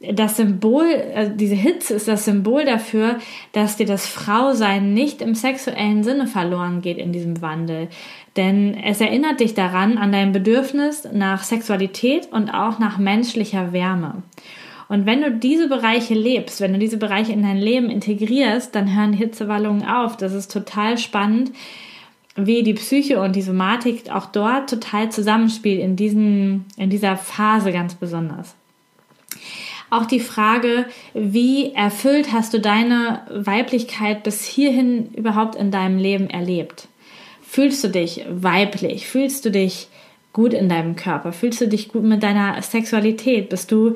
das 0.00 0.38
Symbol, 0.38 0.86
also 1.14 1.32
diese 1.34 1.54
Hitze 1.54 1.94
ist 1.94 2.08
das 2.08 2.24
Symbol 2.24 2.64
dafür, 2.64 3.18
dass 3.52 3.76
dir 3.76 3.86
das 3.86 4.06
Frausein 4.06 4.94
nicht 4.94 5.20
im 5.20 5.34
sexuellen 5.34 6.02
Sinne 6.04 6.26
verloren 6.26 6.80
geht 6.80 6.96
in 6.96 7.12
diesem 7.12 7.42
Wandel. 7.42 7.88
Denn 8.36 8.74
es 8.74 9.00
erinnert 9.00 9.40
dich 9.40 9.54
daran, 9.54 9.98
an 9.98 10.12
dein 10.12 10.32
Bedürfnis 10.32 11.06
nach 11.12 11.42
Sexualität 11.42 12.28
und 12.32 12.50
auch 12.50 12.78
nach 12.78 12.96
menschlicher 12.96 13.72
Wärme. 13.72 14.22
Und 14.88 15.06
wenn 15.06 15.20
du 15.20 15.30
diese 15.30 15.68
Bereiche 15.68 16.14
lebst, 16.14 16.60
wenn 16.60 16.72
du 16.72 16.78
diese 16.78 16.96
Bereiche 16.96 17.32
in 17.32 17.42
dein 17.42 17.58
Leben 17.58 17.90
integrierst, 17.90 18.74
dann 18.74 18.96
hören 18.96 19.12
Hitzewallungen 19.12 19.86
auf. 19.86 20.16
Das 20.16 20.32
ist 20.32 20.50
total 20.50 20.98
spannend, 20.98 21.52
wie 22.36 22.62
die 22.62 22.74
Psyche 22.74 23.20
und 23.20 23.34
die 23.36 23.42
Somatik 23.42 24.10
auch 24.10 24.26
dort 24.26 24.70
total 24.70 25.10
zusammenspielt, 25.10 25.80
in, 25.80 25.96
diesen, 25.96 26.66
in 26.76 26.90
dieser 26.90 27.16
Phase 27.16 27.72
ganz 27.72 27.94
besonders. 27.94 28.54
Auch 29.90 30.06
die 30.06 30.20
Frage, 30.20 30.86
wie 31.14 31.72
erfüllt 31.74 32.32
hast 32.32 32.54
du 32.54 32.60
deine 32.60 33.22
Weiblichkeit 33.28 34.22
bis 34.22 34.44
hierhin 34.44 35.12
überhaupt 35.14 35.56
in 35.56 35.72
deinem 35.72 35.98
Leben 35.98 36.30
erlebt? 36.30 36.86
Fühlst 37.42 37.82
du 37.82 37.88
dich 37.88 38.24
weiblich? 38.28 39.08
Fühlst 39.08 39.44
du 39.44 39.50
dich 39.50 39.88
gut 40.32 40.54
in 40.54 40.68
deinem 40.68 40.94
Körper? 40.94 41.32
Fühlst 41.32 41.60
du 41.60 41.66
dich 41.66 41.88
gut 41.88 42.04
mit 42.04 42.22
deiner 42.22 42.62
Sexualität? 42.62 43.48
Bist 43.48 43.72
du 43.72 43.94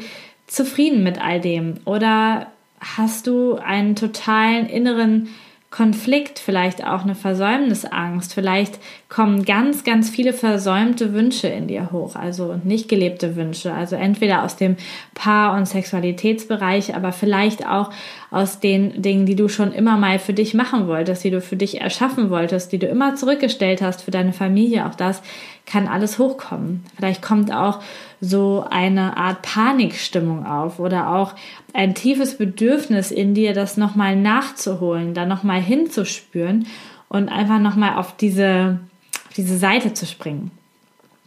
zufrieden 0.49 1.05
mit 1.05 1.21
all 1.21 1.41
dem? 1.41 1.75
Oder 1.85 2.49
hast 2.81 3.29
du 3.29 3.55
einen 3.55 3.95
totalen 3.95 4.67
inneren 4.67 5.29
Konflikt, 5.75 6.39
vielleicht 6.39 6.87
auch 6.87 7.03
eine 7.03 7.17
Versäumnisangst, 7.17 8.33
vielleicht 8.33 8.79
kommen 9.09 9.45
ganz, 9.45 9.83
ganz 9.83 10.09
viele 10.09 10.33
versäumte 10.33 11.13
Wünsche 11.13 11.49
in 11.49 11.67
dir 11.67 11.91
hoch, 11.91 12.15
also 12.15 12.61
nicht 12.63 12.89
gelebte 12.89 13.35
Wünsche, 13.35 13.75
also 13.75 13.97
entweder 13.97 14.45
aus 14.45 14.55
dem 14.55 14.77
Paar- 15.15 15.57
und 15.57 15.67
Sexualitätsbereich, 15.67 16.95
aber 16.95 17.11
vielleicht 17.11 17.67
auch 17.67 17.91
aus 18.35 18.59
den 18.59 19.01
Dingen, 19.01 19.27
die 19.27 19.37
du 19.37 19.49
schon 19.49 19.73
immer 19.73 19.97
mal 19.97 20.19
für 20.19 20.33
dich 20.33 20.55
machen 20.55 20.89
wolltest, 20.89 21.23
die 21.23 21.31
du 21.31 21.41
für 21.41 21.55
dich 21.55 21.81
erschaffen 21.81 22.31
wolltest, 22.31 22.73
die 22.73 22.79
du 22.79 22.87
immer 22.87 23.15
zurückgestellt 23.15 23.81
hast 23.81 24.03
für 24.03 24.11
deine 24.11 24.33
Familie, 24.33 24.87
auch 24.87 24.97
das 24.97 25.23
kann 25.67 25.87
alles 25.87 26.19
hochkommen. 26.19 26.85
Vielleicht 26.97 27.23
kommt 27.23 27.53
auch 27.53 27.81
so 28.21 28.65
eine 28.69 29.17
Art 29.17 29.43
Panikstimmung 29.43 30.47
auf 30.47 30.81
oder 30.81 31.15
auch 31.15 31.35
ein 31.75 31.95
tiefes 31.95 32.37
Bedürfnis 32.37 33.13
in 33.13 33.35
dir, 33.35 33.55
das 33.55 33.77
nochmal 33.77 34.17
nachzuholen, 34.17 35.15
da 35.15 35.27
nochmal 35.27 35.61
hinzuspüren 35.61 36.67
und 37.09 37.29
einfach 37.29 37.61
nochmal 37.61 37.99
auf 37.99 38.17
diese, 38.17 38.81
auf 39.29 39.35
diese 39.37 39.59
Seite 39.59 39.95
zu 39.95 40.07
springen. 40.07 40.51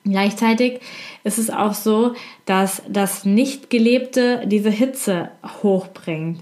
Gleichzeitig 0.04 0.82
ist 1.24 1.38
es 1.38 1.50
auch 1.50 1.74
so, 1.74 2.16
dass 2.46 2.82
das 2.90 3.24
Nicht-Gelebte 3.24 4.44
diese 4.46 4.70
Hitze 4.70 5.30
hochbringt. 5.64 6.42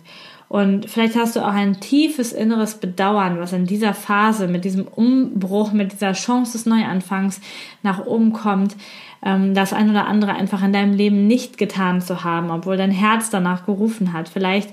Und 0.55 0.89
vielleicht 0.89 1.17
hast 1.17 1.35
du 1.35 1.41
auch 1.41 1.53
ein 1.53 1.81
tiefes 1.81 2.31
inneres 2.31 2.75
Bedauern, 2.75 3.41
was 3.41 3.51
in 3.51 3.65
dieser 3.65 3.93
Phase 3.93 4.47
mit 4.47 4.63
diesem 4.63 4.87
Umbruch, 4.87 5.73
mit 5.73 5.91
dieser 5.91 6.13
Chance 6.13 6.53
des 6.53 6.65
Neuanfangs 6.65 7.41
nach 7.83 8.05
oben 8.05 8.31
kommt, 8.31 8.77
ähm, 9.21 9.53
das 9.53 9.73
ein 9.73 9.89
oder 9.89 10.07
andere 10.07 10.31
einfach 10.31 10.63
in 10.63 10.71
deinem 10.71 10.93
Leben 10.93 11.27
nicht 11.27 11.57
getan 11.57 11.99
zu 11.99 12.23
haben, 12.23 12.51
obwohl 12.51 12.77
dein 12.77 12.91
Herz 12.91 13.29
danach 13.29 13.65
gerufen 13.65 14.13
hat. 14.13 14.29
Vielleicht 14.29 14.69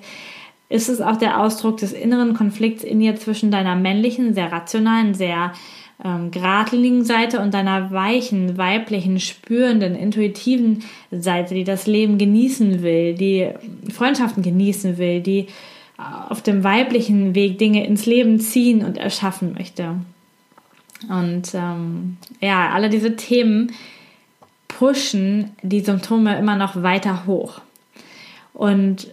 ist 0.69 0.89
es 0.89 1.01
auch 1.01 1.17
der 1.17 1.41
Ausdruck 1.41 1.79
des 1.79 1.93
inneren 1.93 2.35
Konflikts 2.35 2.85
in 2.85 3.01
dir 3.01 3.17
zwischen 3.17 3.51
deiner 3.51 3.75
männlichen, 3.75 4.35
sehr 4.35 4.53
rationalen, 4.53 5.15
sehr 5.15 5.51
ähm, 6.05 6.31
geradlinigen 6.31 7.05
Seite 7.05 7.41
und 7.41 7.55
deiner 7.55 7.91
weichen, 7.91 8.57
weiblichen, 8.57 9.19
spürenden, 9.19 9.97
intuitiven 9.97 10.85
Seite, 11.11 11.55
die 11.55 11.65
das 11.65 11.89
Leben 11.89 12.19
genießen 12.19 12.85
will, 12.85 13.15
die 13.15 13.49
Freundschaften 13.93 14.45
genießen 14.45 14.97
will, 14.97 15.21
die 15.21 15.49
auf 16.29 16.43
dem 16.43 16.65
weiblichen 16.65 17.35
Weg 17.35 17.59
Dinge 17.59 17.87
ins 17.87 18.07
Leben 18.07 18.41
ziehen 18.41 18.85
und 18.85 18.99
erschaffen 18.99 19.55
möchte. 19.55 19.97
Und 21.09 21.55
ähm, 21.55 22.17
ja, 22.41 22.71
alle 22.71 22.89
diese 22.89 23.17
Themen 23.17 23.73
pushen 24.69 25.51
die 25.63 25.81
Symptome 25.81 26.39
immer 26.39 26.57
noch 26.57 26.83
weiter 26.83 27.27
hoch. 27.27 27.61
Und 28.55 29.13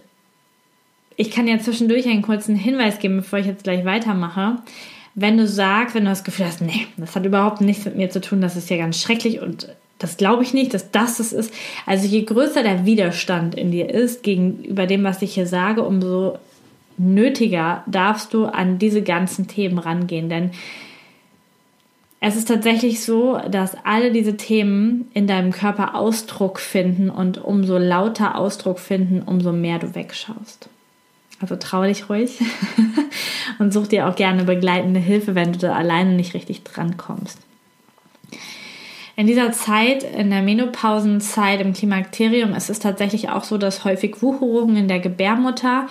ich 1.16 1.30
kann 1.30 1.48
ja 1.48 1.58
zwischendurch 1.58 2.06
einen 2.06 2.22
kurzen 2.22 2.56
Hinweis 2.56 2.98
geben, 2.98 3.16
bevor 3.16 3.38
ich 3.38 3.46
jetzt 3.46 3.64
gleich 3.64 3.84
weitermache 3.84 4.58
wenn 5.14 5.36
du 5.36 5.46
sagst, 5.46 5.94
wenn 5.94 6.04
du 6.04 6.10
das 6.10 6.24
Gefühl 6.24 6.46
hast, 6.46 6.60
nee, 6.60 6.86
das 6.96 7.16
hat 7.16 7.24
überhaupt 7.24 7.60
nichts 7.60 7.84
mit 7.84 7.96
mir 7.96 8.10
zu 8.10 8.20
tun, 8.20 8.40
das 8.40 8.56
ist 8.56 8.70
ja 8.70 8.76
ganz 8.76 9.00
schrecklich 9.00 9.40
und 9.40 9.68
das 9.98 10.16
glaube 10.16 10.42
ich 10.42 10.54
nicht, 10.54 10.72
dass 10.72 10.90
das 10.90 11.18
es 11.18 11.32
ist. 11.32 11.52
Also 11.84 12.06
je 12.06 12.22
größer 12.22 12.62
der 12.62 12.86
Widerstand 12.86 13.54
in 13.54 13.70
dir 13.70 13.90
ist 13.90 14.22
gegenüber 14.22 14.86
dem, 14.86 15.04
was 15.04 15.20
ich 15.20 15.34
hier 15.34 15.46
sage, 15.46 15.82
umso 15.82 16.38
nötiger 17.00 17.82
darfst 17.86 18.34
du 18.34 18.46
an 18.46 18.78
diese 18.78 19.02
ganzen 19.02 19.48
Themen 19.48 19.78
rangehen. 19.78 20.28
Denn 20.28 20.50
es 22.20 22.36
ist 22.36 22.48
tatsächlich 22.48 23.02
so, 23.02 23.38
dass 23.50 23.76
alle 23.84 24.12
diese 24.12 24.36
Themen 24.36 25.10
in 25.14 25.26
deinem 25.26 25.52
Körper 25.52 25.94
Ausdruck 25.94 26.60
finden 26.60 27.08
und 27.08 27.42
umso 27.42 27.78
lauter 27.78 28.36
Ausdruck 28.36 28.78
finden, 28.78 29.22
umso 29.22 29.52
mehr 29.52 29.78
du 29.78 29.94
wegschaust. 29.94 30.68
Also 31.40 31.56
trau 31.56 31.84
dich 31.84 32.10
ruhig 32.10 32.38
und 33.58 33.72
such 33.72 33.86
dir 33.86 34.06
auch 34.06 34.14
gerne 34.14 34.44
begleitende 34.44 35.00
Hilfe, 35.00 35.34
wenn 35.34 35.54
du 35.54 35.58
da 35.58 35.74
alleine 35.74 36.12
nicht 36.12 36.34
richtig 36.34 36.62
drankommst. 36.64 37.38
In 39.16 39.26
dieser 39.26 39.52
Zeit, 39.52 40.02
in 40.02 40.30
der 40.30 40.42
Menopausenzeit 40.42 41.62
im 41.62 41.72
Klimakterium, 41.72 42.54
ist 42.54 42.68
es 42.68 42.78
tatsächlich 42.78 43.30
auch 43.30 43.44
so, 43.44 43.56
dass 43.56 43.84
häufig 43.84 44.22
Wucherungen 44.22 44.76
in 44.76 44.88
der 44.88 45.00
Gebärmutter 45.00 45.88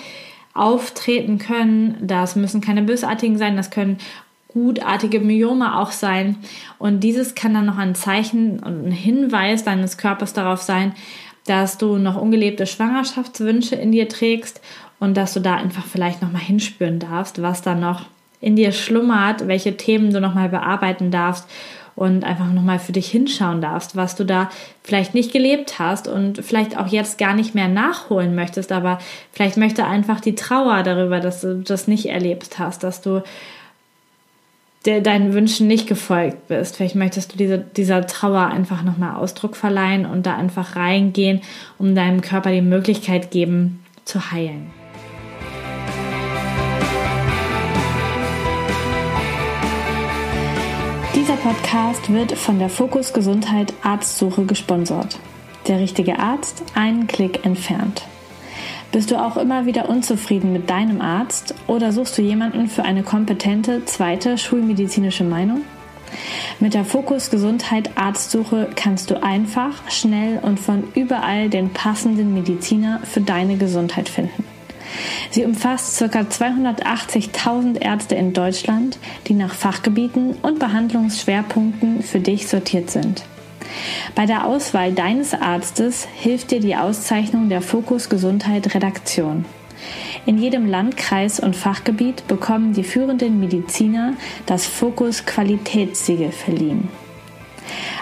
auftreten 0.53 1.38
können. 1.38 1.98
Das 2.01 2.36
müssen 2.36 2.62
keine 2.62 2.82
bösartigen 2.82 3.38
sein, 3.38 3.58
das 3.58 3.70
können 3.70 3.98
gutartige 4.50 5.20
Myome 5.20 5.77
auch 5.77 5.91
sein. 5.91 6.38
Und 6.79 7.01
dieses 7.01 7.36
kann 7.36 7.53
dann 7.53 7.65
noch 7.65 7.77
ein 7.77 7.96
Zeichen 7.96 8.60
und 8.60 8.88
ein 8.88 8.91
Hinweis 8.91 9.63
deines 9.63 9.98
Körpers 9.98 10.34
darauf 10.34 10.62
sein, 10.62 10.94
dass 11.46 11.77
du 11.77 11.98
noch 11.98 12.20
ungelebte 12.20 12.65
Schwangerschaftswünsche 12.65 13.75
in 13.75 13.91
dir 13.91 14.10
trägst 14.10 14.62
und 15.00 15.15
dass 15.15 15.34
du 15.34 15.39
da 15.39 15.56
einfach 15.56 15.86
vielleicht 15.86 16.22
nochmal 16.22 16.41
hinspüren 16.41 17.00
darfst, 17.00 17.41
was 17.41 17.62
da 17.62 17.75
noch 17.75 18.06
in 18.41 18.56
dir 18.56 18.72
schlummert, 18.72 19.48
welche 19.48 19.77
Themen 19.77 20.12
du 20.12 20.20
nochmal 20.20 20.50
bearbeiten 20.50 21.12
darfst 21.12 21.48
und 22.00 22.24
einfach 22.24 22.50
nochmal 22.53 22.79
für 22.79 22.94
dich 22.94 23.12
hinschauen 23.12 23.60
darfst, 23.60 23.98
was 23.98 24.15
du 24.15 24.24
da 24.24 24.50
vielleicht 24.84 25.13
nicht 25.13 25.34
gelebt 25.34 25.79
hast 25.79 26.08
und 26.08 26.38
vielleicht 26.46 26.77
auch 26.77 26.88
jetzt 26.88 27.18
gar 27.18 27.34
nicht 27.34 27.56
mehr 27.56 27.68
nachholen 27.68 28.36
möchtest, 28.36 28.72
aber 28.72 29.00
vielleicht 29.34 29.58
möchte 29.58 29.86
einfach 29.86 30.22
die 30.22 30.34
Trauer 30.34 30.82
darüber, 30.84 31.20
dass 31.20 31.41
du 31.41 31.58
das 31.58 31.89
nicht 31.89 32.06
erlebt 32.06 32.58
hast, 32.58 32.84
dass 32.84 33.01
du 33.01 33.22
deinen 34.86 35.34
Wünschen 35.34 35.68
nicht 35.68 35.88
gefolgt 35.88 36.48
bist. 36.48 36.77
Vielleicht 36.77 36.96
möchtest 36.96 37.34
du 37.34 37.38
diese, 37.38 37.58
dieser 37.58 38.08
Trauer 38.08 38.48
einfach 38.48 38.82
nochmal 38.84 39.18
Ausdruck 39.18 39.58
verleihen 39.58 40.06
und 40.06 40.25
da 40.25 40.38
einfach 40.38 40.77
reingehen, 40.77 41.41
um 41.77 41.96
deinem 41.96 42.22
Körper 42.22 42.51
die 42.51 42.62
Möglichkeit 42.62 43.29
geben, 43.29 43.84
zu 44.06 44.32
heilen. 44.32 44.78
Podcast 51.39 52.12
wird 52.12 52.34
von 52.34 52.60
der 52.60 52.69
Fokus 52.69 53.13
Gesundheit 53.13 53.74
Arztsuche 53.81 54.43
gesponsert. 54.43 55.19
Der 55.69 55.79
richtige 55.79 56.19
Arzt 56.19 56.63
einen 56.75 57.08
Klick 57.08 57.46
entfernt. 57.46 58.03
Bist 58.91 59.10
du 59.10 59.15
auch 59.15 59.38
immer 59.38 59.65
wieder 59.65 59.88
unzufrieden 59.88 60.51
mit 60.51 60.69
deinem 60.69 61.00
Arzt 61.00 61.55
oder 61.67 61.93
suchst 61.93 62.17
du 62.17 62.22
jemanden 62.22 62.67
für 62.67 62.84
eine 62.84 63.03
kompetente 63.03 63.86
zweite 63.86 64.38
schulmedizinische 64.38 65.24
Meinung? 65.24 65.62
Mit 66.60 66.74
der 66.74 66.84
Fokus 66.84 67.29
Gesundheit 67.29 67.91
Arztsuche 67.96 68.67
kannst 68.75 69.10
du 69.10 69.24
einfach, 69.24 69.89
schnell 69.89 70.39
und 70.41 70.60
von 70.60 70.84
überall 70.93 71.50
den 71.50 71.72
passenden 71.72 72.34
Mediziner 72.34 73.00
für 73.03 73.22
deine 73.22 73.55
Gesundheit 73.55 74.10
finden. 74.10 74.43
Sie 75.31 75.46
umfasst 75.46 76.00
ca. 76.00 76.19
280.000 76.22 77.81
Ärzte 77.81 78.15
in 78.15 78.34
Deutschland, 78.34 78.98
die 79.27 79.34
nach 79.34 79.53
Fachgebieten 79.53 80.36
und 80.41 80.60
Behandlungsschwerpunkten 80.60 82.03
für 82.03 82.19
dich 82.19 82.48
sortiert 82.48 82.89
sind. 82.89 83.24
Bei 84.15 84.25
der 84.25 84.46
Auswahl 84.46 84.93
deines 84.93 85.34
Arztes 85.34 86.08
hilft 86.15 86.51
dir 86.51 86.60
die 86.60 86.75
Auszeichnung 86.75 87.50
der 87.50 87.62
Fokus 87.62 88.10
Gesundheit 88.10 88.74
Redaktion. 88.74 89.46
In 90.25 90.38
jedem 90.38 90.65
Landkreis 90.65 91.39
und 91.39 91.55
Fachgebiet 91.55 92.27
bekommen 92.27 92.74
die 92.74 92.84
führenden 92.84 93.39
Mediziner 93.39 94.13
das 94.46 94.65
Fokus 94.65 95.25
Qualitätssiegel 95.25 96.31
verliehen. 96.31 96.89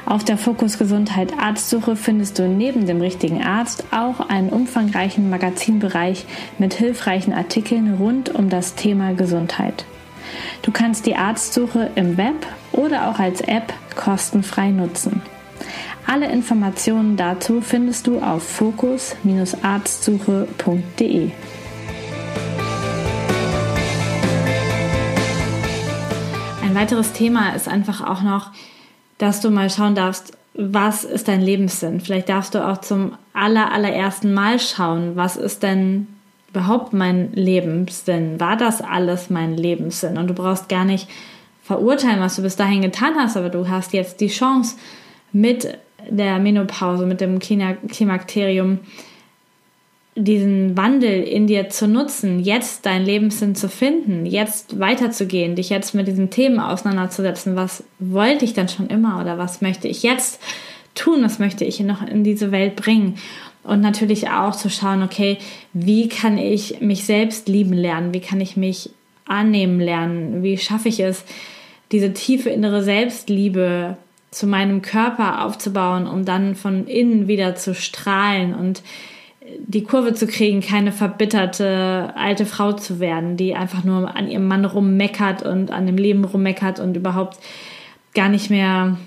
Auf 0.07 0.23
der 0.23 0.37
Fokus 0.37 0.77
Gesundheit 0.77 1.33
Arztsuche 1.37 1.97
findest 1.97 2.39
du 2.39 2.47
neben 2.47 2.87
dem 2.87 3.01
richtigen 3.01 3.43
Arzt 3.43 3.83
auch 3.91 4.21
einen 4.29 4.47
umfangreichen 4.47 5.29
Magazinbereich 5.29 6.25
mit 6.57 6.73
hilfreichen 6.73 7.33
Artikeln 7.33 7.95
rund 7.95 8.33
um 8.33 8.49
das 8.49 8.75
Thema 8.75 9.13
Gesundheit. 9.15 9.83
Du 10.61 10.71
kannst 10.71 11.07
die 11.07 11.17
Arztsuche 11.17 11.91
im 11.95 12.15
Web 12.15 12.47
oder 12.71 13.09
auch 13.09 13.19
als 13.19 13.41
App 13.41 13.73
kostenfrei 13.97 14.71
nutzen. 14.71 15.21
Alle 16.05 16.31
Informationen 16.31 17.17
dazu 17.17 17.59
findest 17.59 18.07
du 18.07 18.19
auf 18.19 18.43
fokus-arztsuche.de. 18.43 21.31
Ein 26.63 26.75
weiteres 26.75 27.11
Thema 27.11 27.49
ist 27.49 27.67
einfach 27.67 28.07
auch 28.07 28.21
noch, 28.21 28.51
dass 29.17 29.41
du 29.41 29.50
mal 29.50 29.69
schauen 29.69 29.95
darfst, 29.95 30.38
was 30.53 31.03
ist 31.03 31.27
dein 31.27 31.41
Lebenssinn? 31.41 32.01
Vielleicht 32.01 32.29
darfst 32.29 32.55
du 32.55 32.67
auch 32.67 32.79
zum 32.79 33.15
aller, 33.33 33.71
allerersten 33.71 34.33
Mal 34.33 34.59
schauen, 34.59 35.15
was 35.15 35.38
ist 35.38 35.62
denn 35.62 36.07
überhaupt 36.50 36.93
mein 36.93 37.31
Lebenssinn? 37.33 38.39
War 38.39 38.57
das 38.57 38.81
alles 38.81 39.29
mein 39.29 39.55
Lebenssinn? 39.55 40.17
Und 40.17 40.27
du 40.27 40.33
brauchst 40.33 40.69
gar 40.69 40.86
nicht 40.86 41.07
verurteilen, 41.63 42.19
was 42.19 42.38
du 42.38 42.41
bis 42.41 42.55
dahin 42.55 42.81
getan 42.81 43.15
hast, 43.15 43.38
aber 43.38 43.50
du 43.50 43.69
hast 43.69 43.93
jetzt 43.93 44.21
die 44.21 44.29
Chance, 44.29 44.77
mit 45.33 45.77
der 46.09 46.39
Menopause, 46.39 47.05
mit 47.05 47.21
dem 47.21 47.39
Klimakterium, 47.39 48.79
diesen 50.17 50.75
Wandel 50.75 51.24
in 51.24 51.45
dir 51.45 51.69
zu 51.69 51.88
nutzen, 51.88 52.39
jetzt 52.39 52.88
deinen 52.88 53.05
Lebenssinn 53.05 53.53
zu 53.53 53.69
finden, 53.69 54.25
jetzt 54.25 54.79
weiterzugehen, 54.79 55.55
dich 55.55 55.69
jetzt 55.69 55.93
mit 55.93 56.07
diesen 56.07 56.31
Themen 56.31 56.59
auseinanderzusetzen. 56.59 57.55
Was 57.55 57.83
wollte 58.00 58.43
ich 58.43 58.53
dann 58.53 58.67
schon 58.67 58.88
immer 58.88 59.21
oder 59.21 59.38
was 59.38 59.62
möchte 59.62 59.88
ich 59.88 60.01
jetzt 60.01 60.41
tun? 60.95 61.24
Was 61.24 61.38
möchte 61.38 61.65
ich 61.65 61.79
noch 61.81 62.05
in 62.05 62.24
diese 62.24 62.51
Welt 62.51 62.75
bringen? 62.75 63.15
Und 63.63 63.81
natürlich 63.81 64.29
auch 64.29 64.55
zu 64.55 64.69
schauen, 64.69 65.03
okay, 65.03 65.38
wie 65.74 66.09
kann 66.09 66.39
ich 66.39 66.81
mich 66.81 67.05
selbst 67.05 67.47
lieben 67.47 67.74
lernen? 67.74 68.13
Wie 68.13 68.21
kann 68.21 68.41
ich 68.41 68.57
mich 68.57 68.89
annehmen 69.27 69.79
lernen? 69.79 70.41
Wie 70.41 70.57
schaffe 70.57 70.89
ich 70.89 71.00
es, 71.00 71.25
diese 71.91 72.13
tiefe 72.13 72.50
innere 72.50 72.83
Selbstliebe 72.83 73.97
zu 74.31 74.47
meinem 74.47 74.81
Körper 74.81 75.45
aufzubauen, 75.45 76.07
um 76.07 76.25
dann 76.25 76.55
von 76.55 76.88
innen 76.88 77.27
wieder 77.27 77.55
zu 77.55 77.75
strahlen 77.75 78.55
und 78.55 78.81
die 79.60 79.84
Kurve 79.84 80.13
zu 80.13 80.27
kriegen, 80.27 80.62
keine 80.62 80.92
verbitterte 80.92 82.13
alte 82.16 82.46
Frau 82.46 82.74
zu 82.74 83.00
werden, 83.00 83.38
die 83.38 83.56
einfach 83.56 83.84
nur 83.84 84.16
an 84.16 84.30
ihrem 84.30 84.48
Mann 84.48 84.66
rummeckert 84.66 85.44
und 85.44 85.72
an 85.72 85.86
dem 85.86 85.98
Leben 85.98 86.25
rummeckert 86.25 86.80
und 86.80 86.98
überhaupt 86.98 87.38
gar 88.13 88.30
nicht 88.30 88.50
mehr 88.50 88.98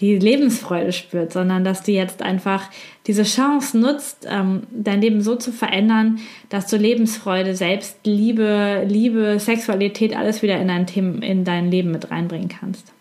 die 0.00 0.18
Lebensfreude 0.18 0.92
spürt, 0.92 1.32
sondern 1.32 1.64
dass 1.64 1.82
du 1.82 1.92
jetzt 1.92 2.22
einfach 2.22 2.68
diese 3.06 3.22
Chance 3.22 3.78
nutzt, 3.78 4.26
ähm, 4.28 4.64
dein 4.70 5.00
Leben 5.00 5.22
so 5.22 5.36
zu 5.36 5.52
verändern, 5.52 6.18
dass 6.50 6.66
du 6.66 6.76
Lebensfreude, 6.76 7.54
Selbstliebe, 7.54 8.84
Liebe, 8.86 9.38
Sexualität, 9.38 10.14
alles 10.14 10.42
wieder 10.42 10.60
in 10.60 10.68
dein, 10.68 10.86
Thema, 10.86 11.22
in 11.22 11.44
dein 11.44 11.70
Leben 11.70 11.92
mit 11.92 12.10
reinbringen 12.10 12.48
kannst. 12.48 12.92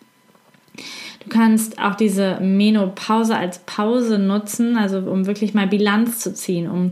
Du 1.25 1.29
kannst 1.29 1.79
auch 1.79 1.95
diese 1.95 2.39
Menopause 2.39 3.35
als 3.35 3.59
Pause 3.59 4.19
nutzen, 4.19 4.77
also 4.77 4.99
um 4.99 5.25
wirklich 5.25 5.53
mal 5.53 5.67
Bilanz 5.67 6.19
zu 6.19 6.33
ziehen, 6.33 6.69
um 6.69 6.91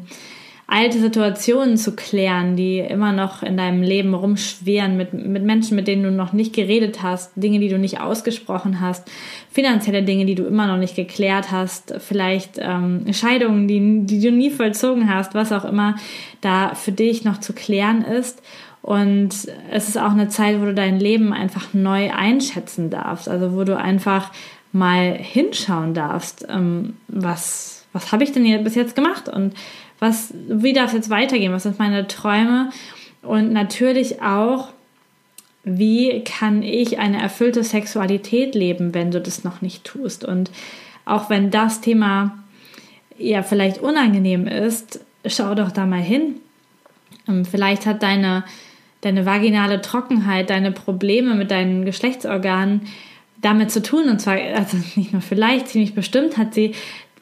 alte 0.65 0.97
Situationen 0.99 1.77
zu 1.77 1.95
klären, 1.95 2.55
die 2.55 2.79
immer 2.79 3.11
noch 3.11 3.43
in 3.43 3.57
deinem 3.57 3.83
Leben 3.83 4.15
rumschweren, 4.15 4.97
mit, 4.97 5.13
mit 5.13 5.43
Menschen, 5.43 5.75
mit 5.75 5.87
denen 5.87 6.03
du 6.03 6.11
noch 6.11 6.33
nicht 6.33 6.55
geredet 6.55 7.03
hast, 7.03 7.31
Dinge, 7.35 7.59
die 7.59 7.69
du 7.69 7.77
nicht 7.77 7.99
ausgesprochen 7.99 8.81
hast, 8.81 9.07
finanzielle 9.51 10.01
Dinge, 10.01 10.25
die 10.25 10.33
du 10.33 10.45
immer 10.45 10.65
noch 10.65 10.77
nicht 10.77 10.95
geklärt 10.95 11.51
hast, 11.51 11.93
vielleicht 11.99 12.57
ähm, 12.57 13.05
Scheidungen, 13.13 13.67
die, 13.67 14.05
die 14.05 14.19
du 14.19 14.31
nie 14.31 14.49
vollzogen 14.49 15.13
hast, 15.13 15.35
was 15.35 15.51
auch 15.51 15.65
immer 15.65 15.95
da 16.41 16.73
für 16.73 16.91
dich 16.91 17.23
noch 17.23 17.39
zu 17.39 17.53
klären 17.53 18.03
ist. 18.03 18.41
Und 18.83 19.29
es 19.71 19.87
ist 19.87 19.97
auch 19.97 20.11
eine 20.11 20.27
Zeit, 20.27 20.59
wo 20.59 20.65
du 20.65 20.73
dein 20.73 20.99
Leben 20.99 21.31
einfach 21.31 21.73
neu 21.73 22.11
einschätzen 22.11 22.89
darfst. 22.89 23.29
Also 23.29 23.53
wo 23.53 23.63
du 23.63 23.77
einfach 23.77 24.31
mal 24.73 25.15
hinschauen 25.17 25.93
darfst, 25.93 26.45
ähm, 26.49 26.97
was, 27.07 27.85
was 27.93 28.11
habe 28.11 28.25
ich 28.25 28.33
denn 28.33 28.43
hier 28.43 28.57
bis 28.57 28.75
jetzt 28.75 28.95
gemacht 28.95 29.29
und 29.29 29.53
was, 29.99 30.33
wie 30.49 30.73
darf 30.73 30.87
es 30.87 30.93
jetzt 30.93 31.09
weitergehen? 31.09 31.53
Was 31.53 31.63
sind 31.63 31.79
meine 31.79 32.07
Träume? 32.07 32.71
Und 33.21 33.53
natürlich 33.53 34.21
auch, 34.21 34.69
wie 35.63 36.21
kann 36.25 36.61
ich 36.61 36.99
eine 36.99 37.21
erfüllte 37.21 37.63
Sexualität 37.63 38.53
leben, 38.53 38.93
wenn 38.93 39.11
du 39.11 39.21
das 39.21 39.45
noch 39.45 39.61
nicht 39.61 39.85
tust? 39.85 40.25
Und 40.25 40.51
auch 41.05 41.29
wenn 41.29 41.51
das 41.51 41.79
Thema 41.79 42.37
ja 43.17 43.43
vielleicht 43.43 43.77
unangenehm 43.77 44.45
ist, 44.45 44.99
schau 45.25 45.55
doch 45.55 45.71
da 45.71 45.85
mal 45.85 46.01
hin. 46.01 46.35
Ähm, 47.29 47.45
vielleicht 47.45 47.85
hat 47.85 48.03
deine 48.03 48.43
deine 49.03 49.25
vaginale 49.25 49.81
Trockenheit, 49.81 50.49
deine 50.49 50.71
Probleme 50.71 51.35
mit 51.35 51.51
deinen 51.51 51.85
Geschlechtsorganen 51.85 52.81
damit 53.41 53.71
zu 53.71 53.81
tun. 53.81 54.09
Und 54.09 54.19
zwar, 54.19 54.35
also 54.35 54.77
nicht 54.95 55.13
nur 55.13 55.21
vielleicht, 55.21 55.67
ziemlich 55.67 55.93
bestimmt 55.93 56.37
hat 56.37 56.53
sie 56.53 56.73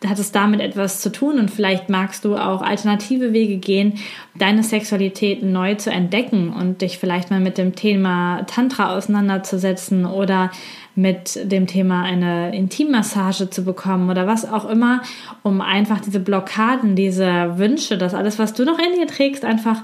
hat 0.07 0.17
es 0.17 0.31
damit 0.31 0.61
etwas 0.61 0.99
zu 1.01 1.11
tun 1.11 1.37
und 1.37 1.51
vielleicht 1.51 1.89
magst 1.89 2.25
du 2.25 2.35
auch 2.35 2.61
alternative 2.61 3.33
Wege 3.33 3.57
gehen, 3.57 3.99
deine 4.35 4.63
Sexualität 4.63 5.43
neu 5.43 5.75
zu 5.75 5.91
entdecken 5.91 6.51
und 6.51 6.81
dich 6.81 6.97
vielleicht 6.97 7.29
mal 7.29 7.39
mit 7.39 7.57
dem 7.57 7.75
Thema 7.75 8.43
Tantra 8.47 8.95
auseinanderzusetzen 8.95 10.05
oder 10.05 10.49
mit 10.95 11.39
dem 11.43 11.67
Thema 11.67 12.03
eine 12.03 12.55
Intimmassage 12.55 13.49
zu 13.49 13.63
bekommen 13.63 14.09
oder 14.09 14.25
was 14.25 14.51
auch 14.51 14.67
immer, 14.67 15.03
um 15.43 15.61
einfach 15.61 16.01
diese 16.01 16.19
Blockaden, 16.19 16.95
diese 16.95 17.57
Wünsche, 17.57 17.97
das 17.97 18.13
alles, 18.13 18.39
was 18.39 18.53
du 18.53 18.65
noch 18.65 18.79
in 18.79 18.99
dir 18.99 19.07
trägst, 19.07 19.45
einfach 19.45 19.83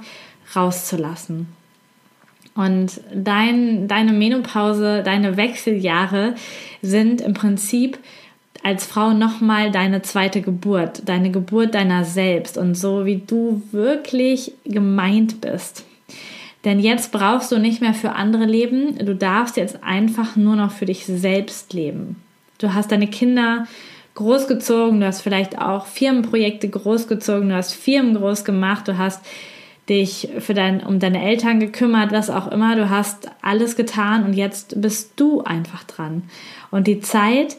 rauszulassen. 0.56 1.48
Und 2.58 3.00
dein, 3.14 3.88
deine 3.88 4.12
Menopause, 4.12 5.04
deine 5.04 5.38
Wechseljahre 5.38 6.34
sind 6.82 7.22
im 7.22 7.34
Prinzip 7.34 8.00
als 8.64 8.86
Frau 8.86 9.14
nochmal 9.14 9.72
deine 9.72 10.02
zweite 10.02 10.42
Geburt, 10.42 11.04
deine 11.06 11.30
Geburt 11.30 11.76
deiner 11.76 12.04
selbst 12.04 12.58
und 12.58 12.76
so 12.76 13.06
wie 13.06 13.22
du 13.26 13.62
wirklich 13.72 14.54
gemeint 14.66 15.40
bist. 15.40 15.86
Denn 16.66 16.80
jetzt 16.80 17.12
brauchst 17.12 17.52
du 17.52 17.60
nicht 17.60 17.80
mehr 17.80 17.94
für 17.94 18.14
andere 18.14 18.46
leben, 18.46 18.98
du 18.98 19.16
darfst 19.16 19.56
jetzt 19.56 19.84
einfach 19.84 20.36
nur 20.36 20.56
noch 20.56 20.72
für 20.72 20.86
dich 20.86 21.06
selbst 21.06 21.74
leben. 21.74 22.16
Du 22.58 22.74
hast 22.74 22.92
deine 22.92 23.08
Kinder 23.08 23.68
großgezogen, 24.16 25.00
du 25.00 25.06
hast 25.06 25.22
vielleicht 25.22 25.60
auch 25.60 25.86
Firmenprojekte 25.86 26.68
großgezogen, 26.68 27.50
du 27.50 27.56
hast 27.56 27.76
Firmen 27.76 28.16
groß 28.16 28.44
gemacht, 28.44 28.88
du 28.88 28.98
hast 28.98 29.24
dich 29.90 30.30
für 30.40 30.54
dein, 30.54 30.84
um 30.84 31.00
deine 31.00 31.24
Eltern 31.24 31.60
gekümmert, 31.60 32.12
was 32.12 32.30
auch 32.30 32.48
immer. 32.48 32.76
Du 32.76 32.90
hast 32.90 33.30
alles 33.42 33.76
getan 33.76 34.26
und 34.26 34.34
jetzt 34.34 34.82
bist 34.82 35.14
du 35.16 35.44
einfach 35.44 35.84
dran. 35.86 36.24
Und 36.72 36.88
die 36.88 37.00
Zeit 37.00 37.58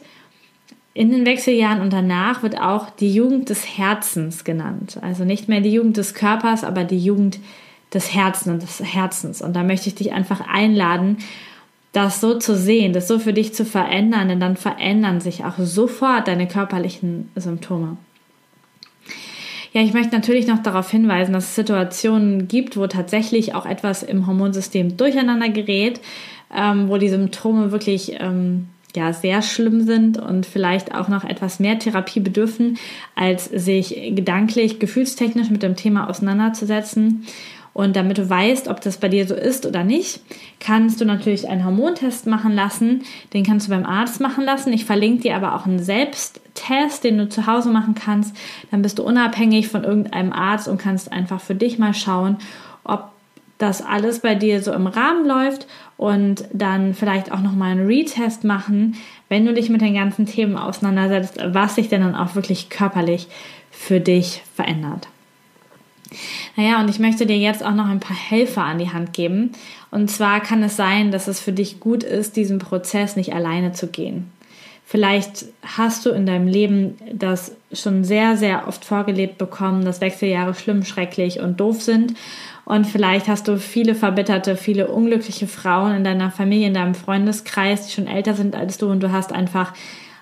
in 0.93 1.11
den 1.11 1.25
Wechseljahren 1.25 1.81
und 1.81 1.93
danach 1.93 2.43
wird 2.43 2.59
auch 2.59 2.89
die 2.89 3.13
Jugend 3.13 3.49
des 3.49 3.77
Herzens 3.77 4.43
genannt. 4.43 4.99
Also 5.01 5.23
nicht 5.23 5.47
mehr 5.47 5.61
die 5.61 5.71
Jugend 5.71 5.97
des 5.97 6.13
Körpers, 6.13 6.63
aber 6.63 6.83
die 6.83 6.99
Jugend 6.99 7.39
des 7.93 8.13
Herzens 8.13 8.53
und 8.53 8.61
des 8.61 8.93
Herzens. 8.93 9.41
Und 9.41 9.55
da 9.55 9.63
möchte 9.63 9.89
ich 9.89 9.95
dich 9.95 10.11
einfach 10.11 10.41
einladen, 10.47 11.17
das 11.91 12.21
so 12.21 12.37
zu 12.37 12.55
sehen, 12.55 12.93
das 12.93 13.07
so 13.07 13.17
für 13.17 13.33
dich 13.33 13.53
zu 13.53 13.65
verändern, 13.65 14.27
denn 14.27 14.39
dann 14.39 14.57
verändern 14.57 15.21
sich 15.21 15.43
auch 15.43 15.57
sofort 15.57 16.27
deine 16.27 16.47
körperlichen 16.47 17.31
Symptome. 17.35 17.97
Ja, 19.71 19.81
ich 19.81 19.93
möchte 19.93 20.15
natürlich 20.15 20.47
noch 20.47 20.63
darauf 20.63 20.89
hinweisen, 20.89 21.33
dass 21.33 21.45
es 21.45 21.55
Situationen 21.55 22.47
gibt, 22.47 22.75
wo 22.75 22.87
tatsächlich 22.87 23.53
auch 23.53 23.65
etwas 23.65 24.01
im 24.01 24.25
Hormonsystem 24.25 24.97
durcheinander 24.97 25.49
gerät, 25.49 26.01
ähm, 26.55 26.89
wo 26.89 26.97
die 26.97 27.09
Symptome 27.09 27.71
wirklich 27.71 28.13
ähm, 28.19 28.69
ja 28.95 29.13
sehr 29.13 29.43
schlimm 29.43 29.81
sind 29.81 30.17
und 30.17 30.47
vielleicht 30.47 30.95
auch 30.95 31.07
noch 31.07 31.23
etwas 31.23 31.59
mehr 31.59 31.77
Therapie 31.77 32.19
bedürfen, 32.19 32.77
als 33.15 33.45
sich 33.45 33.95
gedanklich, 34.15 34.79
gefühlstechnisch 34.79 35.51
mit 35.51 35.61
dem 35.61 35.75
Thema 35.75 36.09
auseinanderzusetzen. 36.09 37.25
Und 37.73 37.95
damit 37.95 38.17
du 38.17 38.29
weißt, 38.29 38.67
ob 38.67 38.81
das 38.81 38.97
bei 38.97 39.09
dir 39.09 39.27
so 39.27 39.35
ist 39.35 39.65
oder 39.65 39.83
nicht, 39.83 40.21
kannst 40.59 40.99
du 40.99 41.05
natürlich 41.05 41.47
einen 41.47 41.63
Hormontest 41.63 42.27
machen 42.27 42.53
lassen. 42.53 43.03
Den 43.33 43.45
kannst 43.45 43.67
du 43.67 43.71
beim 43.71 43.85
Arzt 43.85 44.19
machen 44.19 44.43
lassen. 44.43 44.73
Ich 44.73 44.85
verlinke 44.85 45.23
dir 45.23 45.35
aber 45.35 45.55
auch 45.55 45.65
einen 45.65 45.79
Selbsttest, 45.79 47.03
den 47.03 47.17
du 47.17 47.29
zu 47.29 47.47
Hause 47.47 47.69
machen 47.69 47.95
kannst. 47.95 48.35
Dann 48.71 48.81
bist 48.81 48.99
du 48.99 49.03
unabhängig 49.03 49.67
von 49.67 49.83
irgendeinem 49.83 50.33
Arzt 50.33 50.67
und 50.67 50.77
kannst 50.77 51.11
einfach 51.11 51.39
für 51.39 51.55
dich 51.55 51.79
mal 51.79 51.93
schauen, 51.93 52.37
ob 52.83 53.11
das 53.59 53.81
alles 53.85 54.19
bei 54.19 54.35
dir 54.35 54.63
so 54.63 54.73
im 54.73 54.87
Rahmen 54.87 55.27
läuft 55.27 55.67
und 55.97 56.45
dann 56.53 56.93
vielleicht 56.93 57.31
auch 57.31 57.41
nochmal 57.41 57.71
einen 57.71 57.85
Retest 57.85 58.45
machen, 58.45 58.95
wenn 59.27 59.45
du 59.45 59.53
dich 59.53 59.69
mit 59.69 59.81
den 59.81 59.93
ganzen 59.93 60.25
Themen 60.25 60.57
auseinandersetzt, 60.57 61.37
was 61.45 61.75
sich 61.75 61.89
denn 61.89 62.01
dann 62.01 62.15
auch 62.15 62.35
wirklich 62.35 62.69
körperlich 62.69 63.27
für 63.69 63.99
dich 63.99 64.41
verändert. 64.55 65.09
Naja, 66.55 66.79
und 66.79 66.89
ich 66.89 66.99
möchte 66.99 67.25
dir 67.25 67.37
jetzt 67.37 67.63
auch 67.63 67.73
noch 67.73 67.87
ein 67.87 67.99
paar 67.99 68.17
Helfer 68.17 68.63
an 68.63 68.79
die 68.79 68.91
Hand 68.91 69.13
geben. 69.13 69.51
Und 69.91 70.09
zwar 70.09 70.39
kann 70.41 70.63
es 70.63 70.75
sein, 70.75 71.11
dass 71.11 71.27
es 71.27 71.39
für 71.39 71.53
dich 71.53 71.79
gut 71.79 72.03
ist, 72.03 72.35
diesen 72.35 72.59
Prozess 72.59 73.15
nicht 73.15 73.33
alleine 73.33 73.71
zu 73.71 73.87
gehen. 73.87 74.31
Vielleicht 74.91 75.45
hast 75.61 76.07
du 76.07 76.09
in 76.09 76.25
deinem 76.25 76.47
Leben 76.47 76.97
das 77.13 77.55
schon 77.71 78.03
sehr, 78.03 78.37
sehr 78.37 78.67
oft 78.67 78.83
vorgelebt 78.83 79.37
bekommen, 79.37 79.85
dass 79.85 80.01
Wechseljahre 80.01 80.55
schlimm, 80.55 80.83
schrecklich 80.83 81.39
und 81.39 81.59
doof 81.59 81.83
sind. 81.83 82.15
Und 82.65 82.87
vielleicht 82.87 83.27
hast 83.27 83.47
du 83.47 83.59
viele 83.59 83.93
verbitterte, 83.93 84.55
viele 84.55 84.87
unglückliche 84.87 85.45
Frauen 85.45 85.95
in 85.97 86.03
deiner 86.03 86.31
Familie, 86.31 86.67
in 86.67 86.73
deinem 86.73 86.95
Freundeskreis, 86.95 87.85
die 87.85 87.93
schon 87.93 88.07
älter 88.07 88.33
sind 88.33 88.55
als 88.55 88.79
du 88.79 88.87
und 88.89 89.01
du 89.01 89.11
hast 89.11 89.31
einfach 89.31 89.73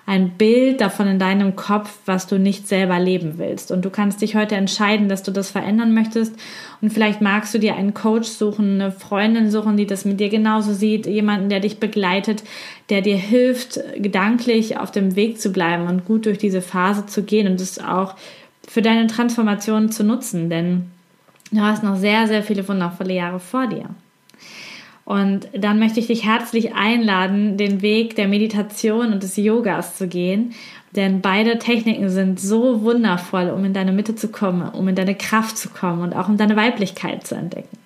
ein 0.08 0.30
Bild 0.30 0.80
davon 0.80 1.06
in 1.06 1.18
deinem 1.18 1.54
Kopf, 1.54 1.98
was 2.06 2.26
du 2.26 2.38
nicht 2.38 2.66
selber 2.66 2.98
leben 2.98 3.34
willst. 3.36 3.70
Und 3.70 3.84
du 3.84 3.90
kannst 3.90 4.22
dich 4.22 4.36
heute 4.36 4.54
entscheiden, 4.54 5.10
dass 5.10 5.22
du 5.22 5.30
das 5.30 5.50
verändern 5.50 5.92
möchtest. 5.92 6.34
Und 6.80 6.94
vielleicht 6.94 7.20
magst 7.20 7.52
du 7.52 7.58
dir 7.58 7.76
einen 7.76 7.92
Coach 7.92 8.26
suchen, 8.26 8.80
eine 8.80 8.90
Freundin 8.90 9.50
suchen, 9.50 9.76
die 9.76 9.84
das 9.84 10.06
mit 10.06 10.18
dir 10.18 10.30
genauso 10.30 10.72
sieht, 10.72 11.06
jemanden, 11.06 11.50
der 11.50 11.60
dich 11.60 11.78
begleitet, 11.78 12.42
der 12.88 13.02
dir 13.02 13.18
hilft, 13.18 13.80
gedanklich 13.98 14.78
auf 14.78 14.90
dem 14.90 15.14
Weg 15.14 15.42
zu 15.42 15.52
bleiben 15.52 15.86
und 15.86 16.06
gut 16.06 16.24
durch 16.24 16.38
diese 16.38 16.62
Phase 16.62 17.04
zu 17.04 17.22
gehen 17.22 17.46
und 17.46 17.60
es 17.60 17.78
auch 17.78 18.14
für 18.66 18.80
deine 18.80 19.08
Transformation 19.08 19.92
zu 19.92 20.04
nutzen. 20.04 20.48
Denn 20.48 20.86
du 21.52 21.60
hast 21.60 21.82
noch 21.82 21.96
sehr, 21.96 22.26
sehr 22.26 22.42
viele 22.42 22.66
wundervolle 22.66 23.12
Jahre 23.12 23.40
vor 23.40 23.66
dir. 23.66 23.90
Und 25.08 25.48
dann 25.54 25.78
möchte 25.78 26.00
ich 26.00 26.08
dich 26.08 26.26
herzlich 26.26 26.74
einladen, 26.74 27.56
den 27.56 27.80
Weg 27.80 28.14
der 28.16 28.28
Meditation 28.28 29.10
und 29.10 29.22
des 29.22 29.38
Yogas 29.38 29.96
zu 29.96 30.06
gehen. 30.06 30.52
Denn 30.94 31.22
beide 31.22 31.58
Techniken 31.58 32.10
sind 32.10 32.38
so 32.38 32.82
wundervoll, 32.82 33.48
um 33.48 33.64
in 33.64 33.72
deine 33.72 33.92
Mitte 33.92 34.16
zu 34.16 34.28
kommen, 34.28 34.68
um 34.68 34.86
in 34.86 34.94
deine 34.94 35.14
Kraft 35.14 35.56
zu 35.56 35.70
kommen 35.70 36.02
und 36.02 36.12
auch 36.12 36.28
um 36.28 36.36
deine 36.36 36.56
Weiblichkeit 36.56 37.26
zu 37.26 37.36
entdecken. 37.36 37.78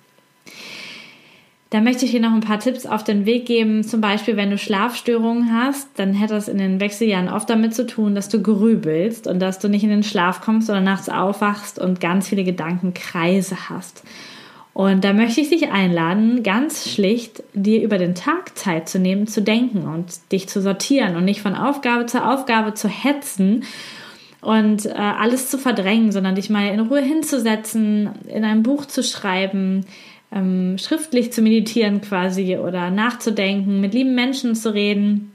Da 1.69 1.79
möchte 1.79 2.03
ich 2.03 2.11
dir 2.11 2.19
noch 2.19 2.33
ein 2.33 2.41
paar 2.41 2.59
Tipps 2.59 2.85
auf 2.85 3.05
den 3.05 3.25
Weg 3.25 3.45
geben. 3.45 3.85
Zum 3.85 4.01
Beispiel, 4.01 4.35
wenn 4.35 4.49
du 4.49 4.57
Schlafstörungen 4.57 5.53
hast, 5.53 5.87
dann 5.95 6.13
hätte 6.13 6.33
das 6.33 6.49
in 6.49 6.57
den 6.57 6.81
Wechseljahren 6.81 7.29
oft 7.29 7.49
damit 7.49 7.73
zu 7.73 7.87
tun, 7.87 8.15
dass 8.15 8.27
du 8.27 8.41
grübelst 8.41 9.27
und 9.27 9.39
dass 9.39 9.59
du 9.59 9.69
nicht 9.69 9.85
in 9.85 9.89
den 9.91 10.03
Schlaf 10.03 10.41
kommst 10.41 10.69
oder 10.69 10.81
nachts 10.81 11.07
aufwachst 11.07 11.79
und 11.79 12.01
ganz 12.01 12.27
viele 12.27 12.43
Gedankenkreise 12.43 13.69
hast. 13.69 14.03
Und 14.73 15.03
da 15.03 15.13
möchte 15.13 15.41
ich 15.41 15.49
dich 15.49 15.69
einladen, 15.69 16.41
ganz 16.41 16.89
schlicht 16.89 17.43
dir 17.53 17.83
über 17.83 17.99
den 17.99 18.15
Tag 18.15 18.57
Zeit 18.57 18.89
zu 18.89 18.97
nehmen, 18.97 19.27
zu 19.27 19.41
denken 19.41 19.87
und 19.87 20.31
dich 20.31 20.49
zu 20.49 20.61
sortieren 20.61 21.15
und 21.15 21.25
nicht 21.25 21.41
von 21.41 21.55
Aufgabe 21.55 22.07
zu 22.07 22.23
Aufgabe 22.25 22.73
zu 22.73 22.87
hetzen 22.87 23.65
und 24.41 24.87
äh, 24.87 24.93
alles 24.93 25.49
zu 25.49 25.59
verdrängen, 25.59 26.11
sondern 26.11 26.35
dich 26.35 26.49
mal 26.49 26.69
in 26.69 26.79
Ruhe 26.79 27.01
hinzusetzen, 27.01 28.09
in 28.27 28.43
ein 28.43 28.63
Buch 28.63 28.85
zu 28.85 29.03
schreiben, 29.03 29.85
ähm, 30.31 30.77
schriftlich 30.79 31.31
zu 31.31 31.43
meditieren 31.43 32.01
quasi 32.01 32.57
oder 32.57 32.89
nachzudenken, 32.89 33.79
mit 33.79 33.93
lieben 33.93 34.15
Menschen 34.15 34.55
zu 34.55 34.73
reden 34.73 35.33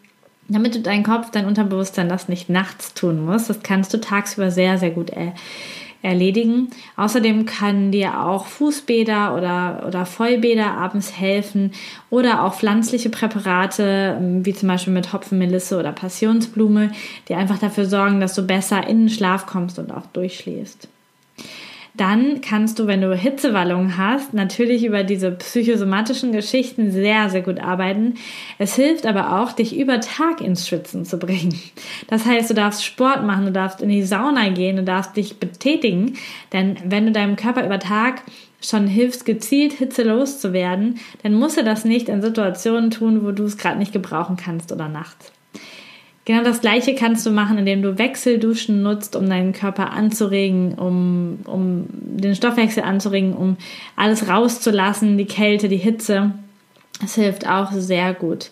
damit 0.48 0.74
du 0.74 0.81
deinen 0.81 1.05
Kopf, 1.05 1.31
dein 1.31 1.46
Unterbewusstsein 1.46 2.09
das 2.09 2.29
nicht 2.29 2.48
nachts 2.48 2.94
tun 2.94 3.24
musst. 3.24 3.51
Das 3.51 3.62
kannst 3.62 3.92
du 3.92 4.01
tagsüber 4.01 4.51
sehr, 4.51 4.79
sehr 4.79 4.90
gut 4.90 5.11
äh, 5.11 5.33
erledigen. 6.02 6.68
Außerdem 6.96 7.46
kann 7.46 7.90
dir 7.90 8.24
auch 8.24 8.46
Fußbäder 8.46 9.34
oder, 9.37 9.84
oder 9.87 10.06
Vollbäder 10.06 10.72
abends 10.72 11.18
helfen 11.18 11.72
oder 12.11 12.44
auch 12.44 12.54
pflanzliche 12.54 13.11
Präparate, 13.11 14.16
ähm, 14.20 14.46
wie 14.46 14.54
zum 14.54 14.68
Beispiel 14.68 14.92
mit 14.92 15.12
Hopfenmelisse 15.12 15.78
oder 15.78 15.92
Passionsblume, 15.92 16.92
die 17.28 17.34
einfach 17.34 17.58
dafür 17.58 17.87
sorgen, 17.87 18.20
dass 18.20 18.34
du 18.34 18.42
besser 18.42 18.87
in 18.87 19.00
den 19.00 19.08
Schlaf 19.08 19.46
kommst 19.46 19.78
und 19.78 19.90
auch 19.90 20.06
durchschläfst. 20.06 20.88
Dann 21.98 22.40
kannst 22.40 22.78
du, 22.78 22.87
wenn 22.87 23.00
du 23.00 23.12
Hitzewallungen 23.12 23.98
hast, 23.98 24.32
natürlich 24.32 24.84
über 24.84 25.02
diese 25.02 25.32
psychosomatischen 25.32 26.30
Geschichten 26.30 26.92
sehr, 26.92 27.28
sehr 27.28 27.42
gut 27.42 27.61
arbeiten. 27.61 28.14
Es 28.56 28.76
hilft 28.76 29.04
aber 29.04 29.40
auch, 29.40 29.50
dich 29.50 29.76
über 29.76 30.00
Tag 30.00 30.40
ins 30.40 30.68
Schwitzen 30.68 31.04
zu 31.04 31.18
bringen. 31.18 31.58
Das 32.06 32.24
heißt, 32.24 32.50
du 32.50 32.54
darfst 32.54 32.84
Sport 32.84 33.24
machen, 33.24 33.46
du 33.46 33.52
darfst 33.52 33.82
in 33.82 33.88
die 33.88 34.04
Sauna 34.04 34.48
gehen, 34.50 34.76
du 34.76 34.84
darfst 34.84 35.16
dich 35.16 35.40
betätigen, 35.40 36.14
denn 36.52 36.76
wenn 36.84 37.06
du 37.06 37.12
deinem 37.12 37.34
Körper 37.34 37.66
über 37.66 37.80
Tag 37.80 38.22
schon 38.62 38.87
hilfst, 38.87 39.24
gezielt 39.24 39.72
Hitze 39.72 40.04
loszuwerden, 40.04 41.00
dann 41.24 41.34
musst 41.34 41.56
du 41.56 41.64
das 41.64 41.84
nicht 41.84 42.08
in 42.08 42.22
Situationen 42.22 42.90
tun, 42.90 43.24
wo 43.24 43.32
du 43.32 43.42
es 43.42 43.58
gerade 43.58 43.78
nicht 43.78 43.92
gebrauchen 43.92 44.37
kannst 44.37 44.70
oder 44.70 44.88
nachts. 44.88 45.32
Genau 46.28 46.44
das 46.44 46.60
gleiche 46.60 46.94
kannst 46.94 47.24
du 47.24 47.30
machen, 47.30 47.56
indem 47.56 47.80
du 47.80 47.96
Wechselduschen 47.96 48.82
nutzt, 48.82 49.16
um 49.16 49.30
deinen 49.30 49.54
Körper 49.54 49.92
anzuregen, 49.94 50.74
um, 50.74 51.38
um 51.46 51.86
den 51.88 52.34
Stoffwechsel 52.34 52.82
anzuregen, 52.82 53.32
um 53.32 53.56
alles 53.96 54.28
rauszulassen, 54.28 55.16
die 55.16 55.24
Kälte, 55.24 55.70
die 55.70 55.78
Hitze. 55.78 56.32
Es 57.02 57.14
hilft 57.14 57.48
auch 57.48 57.72
sehr 57.72 58.12
gut. 58.12 58.50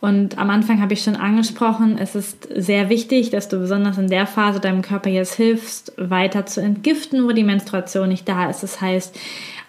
Und 0.00 0.36
am 0.36 0.50
Anfang 0.50 0.82
habe 0.82 0.94
ich 0.94 1.04
schon 1.04 1.14
angesprochen, 1.14 1.96
es 1.96 2.16
ist 2.16 2.48
sehr 2.56 2.88
wichtig, 2.88 3.30
dass 3.30 3.48
du 3.48 3.60
besonders 3.60 3.98
in 3.98 4.08
der 4.08 4.26
Phase 4.26 4.58
deinem 4.58 4.82
Körper 4.82 5.08
jetzt 5.08 5.34
hilfst, 5.34 5.92
weiter 5.96 6.44
zu 6.44 6.60
entgiften, 6.60 7.24
wo 7.28 7.30
die 7.30 7.44
Menstruation 7.44 8.08
nicht 8.08 8.28
da 8.28 8.50
ist. 8.50 8.64
Das 8.64 8.80
heißt, 8.80 9.16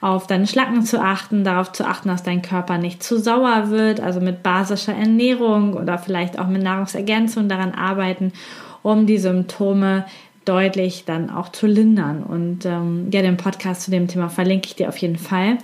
auf 0.04 0.28
deine 0.28 0.48
Schlacken 0.48 0.84
zu 0.84 1.02
achten, 1.02 1.46
darauf 1.46 1.72
zu 1.72 1.88
achten, 1.88 2.10
dass 2.10 2.24
dein 2.24 2.42
Körper 2.42 2.78
nicht 2.78 3.02
zu 3.02 3.18
sauer 3.18 3.70
wird, 3.70 4.02
also 4.02 4.20
mit 4.20 4.44
basischer 4.44 4.94
Ernährung 4.94 5.76
oder 5.76 5.98
vielleicht 5.98 6.38
auch 6.38 6.48
mit 6.48 6.62
Nahrungsergänzung 6.62 7.48
daran 7.48 7.72
arbeiten, 7.72 8.34
um 8.82 9.06
die 9.08 9.18
Symptome 9.18 10.04
deutlich 10.44 11.06
dann 11.06 11.30
auch 11.30 11.54
zu 11.54 11.68
lindern. 11.68 12.22
Und 12.22 12.66
ähm, 12.66 13.08
ja, 13.14 13.22
den 13.22 13.38
Podcast 13.38 13.84
zu 13.84 13.92
dem 13.92 14.10
Thema 14.10 14.28
verlinke 14.28 14.68
ich 14.68 14.76
dir 14.76 14.90
auf 14.90 14.98
jeden 14.98 15.16
Fall. 15.16 15.58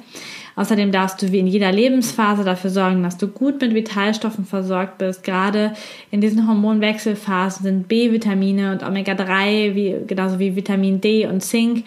Außerdem 0.56 0.94
darfst 0.94 1.22
du 1.22 1.34
wie 1.34 1.40
in 1.40 1.48
jeder 1.48 1.74
Lebensphase 1.74 2.46
dafür 2.46 2.70
sorgen, 2.70 3.04
dass 3.04 3.18
du 3.18 3.28
gut 3.28 3.60
mit 3.60 3.74
Vitalstoffen 3.74 4.46
versorgt 4.46 5.00
bist. 5.00 5.26
Gerade 5.26 5.74
in 6.12 6.22
diesen 6.22 6.48
Hormonwechselphasen 6.48 7.64
sind 7.64 7.88
B-Vitamine 7.90 8.72
und 8.72 8.84
Omega-3, 8.84 9.76
wie, 9.76 9.98
genauso 10.08 10.40
wie 10.40 10.56
Vitamin 10.56 11.02
D 11.02 11.28
und 11.28 11.42
Zink 11.42 11.84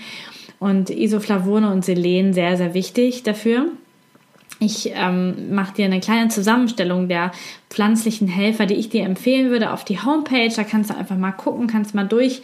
und 0.62 0.90
Isoflavone 0.90 1.72
und 1.72 1.84
Selen 1.84 2.32
sehr, 2.32 2.56
sehr 2.56 2.72
wichtig 2.72 3.24
dafür. 3.24 3.66
Ich 4.60 4.92
ähm, 4.94 5.52
mache 5.52 5.74
dir 5.74 5.86
eine 5.86 5.98
kleine 5.98 6.28
Zusammenstellung 6.28 7.08
der 7.08 7.32
pflanzlichen 7.68 8.28
Helfer, 8.28 8.66
die 8.66 8.74
ich 8.74 8.88
dir 8.88 9.04
empfehlen 9.04 9.50
würde, 9.50 9.72
auf 9.72 9.84
die 9.84 10.00
Homepage. 10.00 10.52
Da 10.54 10.62
kannst 10.62 10.90
du 10.90 10.96
einfach 10.96 11.16
mal 11.16 11.32
gucken, 11.32 11.66
kannst 11.66 11.96
mal 11.96 12.06
durch 12.06 12.42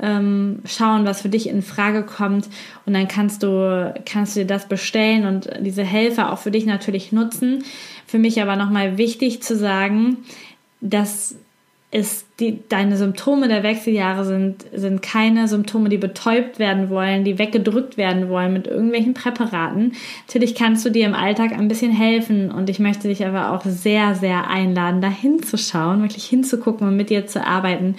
ähm, 0.00 0.60
schauen, 0.64 1.04
was 1.04 1.22
für 1.22 1.28
dich 1.28 1.48
in 1.48 1.62
Frage 1.62 2.02
kommt 2.02 2.48
und 2.86 2.94
dann 2.94 3.06
kannst 3.06 3.44
du 3.44 3.94
kannst 4.06 4.34
du 4.34 4.40
dir 4.40 4.46
das 4.46 4.66
bestellen 4.66 5.26
und 5.26 5.50
diese 5.60 5.84
Helfer 5.84 6.32
auch 6.32 6.38
für 6.38 6.50
dich 6.50 6.66
natürlich 6.66 7.12
nutzen. 7.12 7.62
Für 8.06 8.18
mich 8.18 8.42
aber 8.42 8.56
nochmal 8.56 8.98
wichtig 8.98 9.42
zu 9.42 9.56
sagen, 9.56 10.16
dass 10.80 11.36
ist 11.92 12.26
die, 12.40 12.60
deine 12.70 12.96
Symptome 12.96 13.48
der 13.48 13.62
Wechseljahre 13.62 14.24
sind, 14.24 14.64
sind 14.72 15.02
keine 15.02 15.46
Symptome, 15.46 15.90
die 15.90 15.98
betäubt 15.98 16.58
werden 16.58 16.88
wollen, 16.88 17.22
die 17.22 17.38
weggedrückt 17.38 17.98
werden 17.98 18.30
wollen 18.30 18.54
mit 18.54 18.66
irgendwelchen 18.66 19.12
Präparaten. 19.12 19.92
Natürlich 20.26 20.54
kannst 20.54 20.86
du 20.86 20.90
dir 20.90 21.04
im 21.04 21.14
Alltag 21.14 21.52
ein 21.52 21.68
bisschen 21.68 21.92
helfen 21.92 22.50
und 22.50 22.70
ich 22.70 22.78
möchte 22.78 23.08
dich 23.08 23.26
aber 23.26 23.52
auch 23.52 23.62
sehr, 23.66 24.14
sehr 24.14 24.48
einladen, 24.48 25.02
da 25.02 25.10
hinzuschauen, 25.10 26.00
wirklich 26.00 26.24
hinzugucken 26.24 26.88
und 26.88 26.96
mit 26.96 27.10
dir 27.10 27.26
zu 27.26 27.44
arbeiten, 27.46 27.96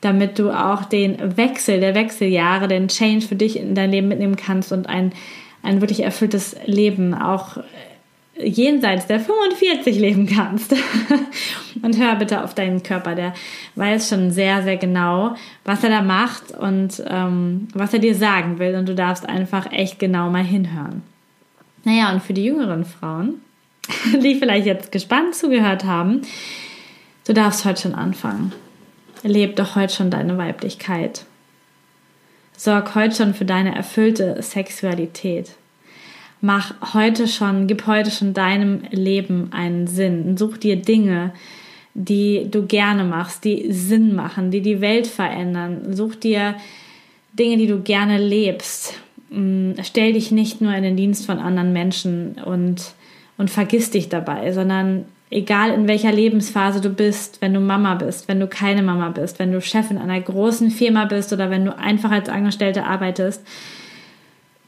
damit 0.00 0.40
du 0.40 0.50
auch 0.50 0.84
den 0.84 1.36
Wechsel 1.36 1.78
der 1.78 1.94
Wechseljahre, 1.94 2.66
den 2.66 2.88
Change 2.88 3.24
für 3.24 3.36
dich 3.36 3.56
in 3.56 3.76
dein 3.76 3.92
Leben 3.92 4.08
mitnehmen 4.08 4.36
kannst 4.36 4.72
und 4.72 4.88
ein, 4.88 5.12
ein 5.62 5.80
wirklich 5.80 6.02
erfülltes 6.02 6.56
Leben 6.66 7.14
auch 7.14 7.58
jenseits 8.42 9.06
der 9.06 9.20
45 9.20 9.98
leben 9.98 10.26
kannst. 10.26 10.74
und 11.82 11.98
hör 11.98 12.16
bitte 12.16 12.42
auf 12.44 12.54
deinen 12.54 12.82
Körper, 12.82 13.14
der 13.14 13.34
weiß 13.74 14.08
schon 14.08 14.30
sehr, 14.30 14.62
sehr 14.62 14.76
genau, 14.76 15.34
was 15.64 15.82
er 15.84 15.90
da 15.90 16.02
macht 16.02 16.50
und 16.52 17.02
ähm, 17.06 17.68
was 17.74 17.92
er 17.92 17.98
dir 17.98 18.14
sagen 18.14 18.58
will. 18.58 18.74
Und 18.74 18.88
du 18.88 18.94
darfst 18.94 19.28
einfach 19.28 19.70
echt 19.72 19.98
genau 19.98 20.30
mal 20.30 20.44
hinhören. 20.44 21.02
Naja, 21.84 22.12
und 22.12 22.22
für 22.22 22.34
die 22.34 22.44
jüngeren 22.44 22.84
Frauen, 22.84 23.40
die 24.22 24.34
vielleicht 24.34 24.66
jetzt 24.66 24.92
gespannt 24.92 25.34
zugehört 25.34 25.84
haben, 25.84 26.22
Du 27.28 27.34
darfst 27.34 27.66
heute 27.66 27.82
schon 27.82 27.94
anfangen. 27.94 28.54
Leb 29.22 29.56
doch 29.56 29.76
heute 29.76 29.92
schon 29.92 30.10
deine 30.10 30.38
Weiblichkeit. 30.38 31.26
Sorg 32.56 32.94
heute 32.94 33.14
schon 33.14 33.34
für 33.34 33.44
deine 33.44 33.76
erfüllte 33.76 34.42
Sexualität. 34.42 35.50
Mach 36.40 36.94
heute 36.94 37.26
schon, 37.26 37.66
gib 37.66 37.86
heute 37.86 38.10
schon 38.10 38.32
deinem 38.32 38.82
Leben 38.90 39.50
einen 39.52 39.86
Sinn. 39.86 40.36
Such 40.36 40.58
dir 40.58 40.76
Dinge, 40.76 41.32
die 41.94 42.48
du 42.48 42.64
gerne 42.66 43.02
machst, 43.02 43.44
die 43.44 43.72
Sinn 43.72 44.14
machen, 44.14 44.50
die 44.52 44.60
die 44.60 44.80
Welt 44.80 45.08
verändern. 45.08 45.94
Such 45.94 46.14
dir 46.14 46.54
Dinge, 47.32 47.56
die 47.56 47.66
du 47.66 47.80
gerne 47.80 48.18
lebst. 48.18 48.94
Mm, 49.30 49.72
stell 49.82 50.12
dich 50.12 50.30
nicht 50.30 50.60
nur 50.60 50.72
in 50.74 50.84
den 50.84 50.96
Dienst 50.96 51.26
von 51.26 51.38
anderen 51.38 51.72
Menschen 51.72 52.36
und, 52.44 52.94
und 53.36 53.50
vergiss 53.50 53.90
dich 53.90 54.08
dabei, 54.08 54.52
sondern 54.52 55.06
egal 55.30 55.72
in 55.72 55.88
welcher 55.88 56.12
Lebensphase 56.12 56.80
du 56.80 56.90
bist, 56.90 57.40
wenn 57.42 57.52
du 57.52 57.60
Mama 57.60 57.96
bist, 57.96 58.28
wenn 58.28 58.40
du 58.40 58.46
keine 58.46 58.82
Mama 58.82 59.10
bist, 59.10 59.38
wenn 59.38 59.52
du 59.52 59.60
Chefin 59.60 59.98
einer 59.98 60.20
großen 60.20 60.70
Firma 60.70 61.04
bist 61.04 61.32
oder 61.32 61.50
wenn 61.50 61.64
du 61.64 61.76
einfach 61.76 62.10
als 62.10 62.28
Angestellte 62.28 62.84
arbeitest, 62.84 63.44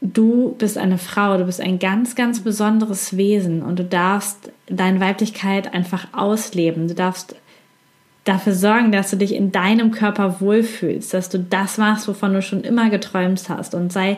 du 0.01 0.55
bist 0.57 0.77
eine 0.77 0.97
Frau, 0.97 1.37
du 1.37 1.45
bist 1.45 1.61
ein 1.61 1.79
ganz, 1.79 2.15
ganz 2.15 2.41
besonderes 2.41 3.15
Wesen 3.15 3.61
und 3.61 3.77
du 3.77 3.85
darfst 3.85 4.51
deine 4.67 4.99
Weiblichkeit 4.99 5.73
einfach 5.73 6.07
ausleben. 6.11 6.87
Du 6.87 6.95
darfst 6.95 7.35
dafür 8.23 8.53
sorgen, 8.53 8.91
dass 8.91 9.11
du 9.11 9.17
dich 9.17 9.33
in 9.33 9.51
deinem 9.51 9.91
Körper 9.91 10.41
wohlfühlst, 10.41 11.13
dass 11.13 11.29
du 11.29 11.39
das 11.39 11.77
machst, 11.77 12.07
wovon 12.07 12.33
du 12.33 12.41
schon 12.41 12.61
immer 12.61 12.89
geträumt 12.89 13.47
hast 13.47 13.75
und 13.75 13.93
sei 13.93 14.17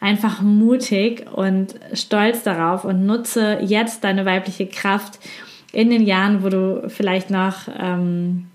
einfach 0.00 0.40
mutig 0.40 1.26
und 1.32 1.74
stolz 1.92 2.42
darauf 2.42 2.84
und 2.84 3.06
nutze 3.06 3.58
jetzt 3.62 4.02
deine 4.02 4.24
weibliche 4.24 4.66
Kraft 4.66 5.18
in 5.72 5.90
den 5.90 6.02
Jahren, 6.02 6.42
wo 6.42 6.48
du 6.48 6.88
vielleicht 6.88 7.30
noch 7.30 7.68
ähm, 7.78 8.46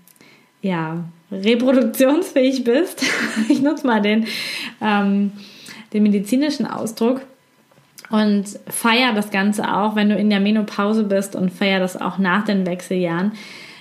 ja, 0.60 1.04
reproduktionsfähig 1.30 2.64
bist. 2.64 3.02
ich 3.48 3.62
nutze 3.62 3.86
mal 3.86 4.02
den, 4.02 4.26
ähm, 4.82 5.32
den 5.96 6.02
medizinischen 6.02 6.66
Ausdruck 6.66 7.22
und 8.10 8.44
feier 8.68 9.12
das 9.14 9.30
Ganze 9.30 9.74
auch, 9.74 9.96
wenn 9.96 10.10
du 10.10 10.16
in 10.16 10.30
der 10.30 10.40
Menopause 10.40 11.04
bist 11.04 11.34
und 11.34 11.52
feier 11.52 11.80
das 11.80 12.00
auch 12.00 12.18
nach 12.18 12.44
den 12.44 12.66
Wechseljahren. 12.66 13.32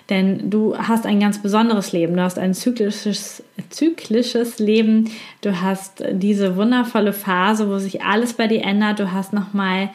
Denn 0.10 0.50
du 0.50 0.78
hast 0.78 1.06
ein 1.06 1.20
ganz 1.20 1.42
besonderes 1.42 1.92
Leben. 1.92 2.16
Du 2.16 2.22
hast 2.22 2.38
ein 2.38 2.54
zyklisches, 2.54 3.44
zyklisches 3.70 4.60
Leben. 4.60 5.10
Du 5.42 5.62
hast 5.62 6.04
diese 6.12 6.56
wundervolle 6.56 7.12
Phase, 7.12 7.70
wo 7.70 7.80
sich 7.80 8.04
alles 8.04 8.34
bei 8.34 8.48
dir 8.48 8.64
ändert. 8.64 9.00
Du 9.00 9.12
hast 9.12 9.34
nochmal 9.34 9.90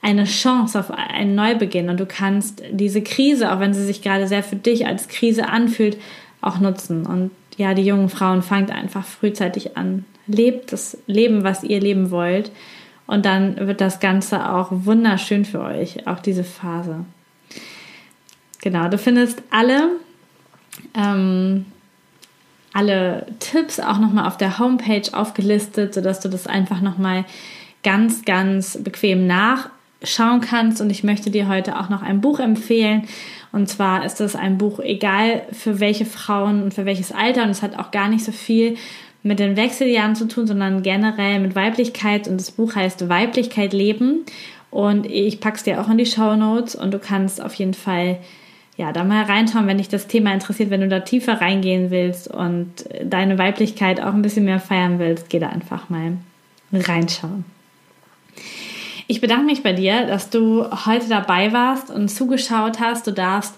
eine 0.00 0.24
Chance 0.24 0.78
auf 0.78 0.92
einen 0.92 1.34
Neubeginn 1.34 1.90
und 1.90 1.98
du 1.98 2.06
kannst 2.06 2.62
diese 2.70 3.02
Krise, 3.02 3.52
auch 3.52 3.58
wenn 3.58 3.74
sie 3.74 3.84
sich 3.84 4.00
gerade 4.00 4.28
sehr 4.28 4.44
für 4.44 4.54
dich 4.54 4.86
als 4.86 5.08
Krise 5.08 5.48
anfühlt, 5.48 5.98
auch 6.40 6.60
nutzen. 6.60 7.04
Und 7.04 7.32
ja, 7.56 7.74
die 7.74 7.82
jungen 7.82 8.08
Frauen 8.08 8.42
fangt 8.42 8.70
einfach 8.70 9.04
frühzeitig 9.04 9.76
an. 9.76 10.04
Lebt 10.28 10.72
das 10.72 10.96
Leben, 11.06 11.42
was 11.42 11.64
ihr 11.64 11.80
leben 11.80 12.10
wollt. 12.10 12.52
Und 13.06 13.24
dann 13.24 13.66
wird 13.66 13.80
das 13.80 14.00
Ganze 14.00 14.52
auch 14.52 14.68
wunderschön 14.70 15.44
für 15.44 15.60
euch, 15.60 16.06
auch 16.06 16.20
diese 16.20 16.44
Phase. 16.44 17.04
Genau, 18.60 18.88
du 18.88 18.98
findest 18.98 19.42
alle, 19.50 19.92
ähm, 20.94 21.64
alle 22.74 23.26
Tipps 23.40 23.80
auch 23.80 23.98
nochmal 23.98 24.26
auf 24.26 24.36
der 24.36 24.58
Homepage 24.58 25.10
aufgelistet, 25.12 25.94
sodass 25.94 26.20
du 26.20 26.28
das 26.28 26.46
einfach 26.46 26.82
nochmal 26.82 27.24
ganz, 27.82 28.24
ganz 28.24 28.78
bequem 28.82 29.26
nach 29.26 29.70
schauen 30.02 30.40
kannst. 30.40 30.80
Und 30.80 30.90
ich 30.90 31.02
möchte 31.02 31.30
dir 31.30 31.48
heute 31.48 31.78
auch 31.78 31.88
noch 31.88 32.02
ein 32.02 32.20
Buch 32.20 32.40
empfehlen. 32.40 33.08
Und 33.52 33.68
zwar 33.68 34.04
ist 34.04 34.20
das 34.20 34.36
ein 34.36 34.58
Buch, 34.58 34.80
egal 34.80 35.42
für 35.52 35.80
welche 35.80 36.04
Frauen 36.04 36.62
und 36.62 36.74
für 36.74 36.84
welches 36.84 37.12
Alter. 37.12 37.44
Und 37.44 37.50
es 37.50 37.62
hat 37.62 37.78
auch 37.78 37.90
gar 37.90 38.08
nicht 38.08 38.24
so 38.24 38.32
viel 38.32 38.76
mit 39.28 39.38
den 39.38 39.56
Wechseljahren 39.56 40.16
zu 40.16 40.26
tun, 40.26 40.46
sondern 40.46 40.82
generell 40.82 41.38
mit 41.38 41.54
Weiblichkeit. 41.54 42.26
Und 42.26 42.40
das 42.40 42.50
Buch 42.50 42.74
heißt 42.74 43.08
Weiblichkeit 43.08 43.72
leben. 43.72 44.24
Und 44.70 45.06
ich 45.06 45.40
pack's 45.40 45.62
dir 45.62 45.80
auch 45.80 45.88
in 45.88 45.98
die 45.98 46.06
Show 46.06 46.34
Notes 46.34 46.74
und 46.74 46.92
du 46.92 46.98
kannst 46.98 47.40
auf 47.40 47.54
jeden 47.54 47.74
Fall 47.74 48.18
ja, 48.76 48.92
da 48.92 49.02
mal 49.04 49.24
reinschauen, 49.24 49.66
wenn 49.66 49.78
dich 49.78 49.88
das 49.88 50.06
Thema 50.06 50.32
interessiert, 50.32 50.70
wenn 50.70 50.80
du 50.80 50.88
da 50.88 51.00
tiefer 51.00 51.40
reingehen 51.40 51.90
willst 51.90 52.28
und 52.28 52.68
deine 53.02 53.38
Weiblichkeit 53.38 54.00
auch 54.00 54.14
ein 54.14 54.22
bisschen 54.22 54.44
mehr 54.44 54.60
feiern 54.60 54.98
willst, 54.98 55.30
geh 55.30 55.38
da 55.38 55.48
einfach 55.48 55.90
mal 55.90 56.12
reinschauen. 56.72 57.44
Ich 59.08 59.20
bedanke 59.20 59.46
mich 59.46 59.62
bei 59.62 59.72
dir, 59.72 60.06
dass 60.06 60.30
du 60.30 60.64
heute 60.86 61.08
dabei 61.08 61.52
warst 61.52 61.90
und 61.90 62.08
zugeschaut 62.08 62.78
hast. 62.78 63.06
Du 63.06 63.12
darfst 63.12 63.54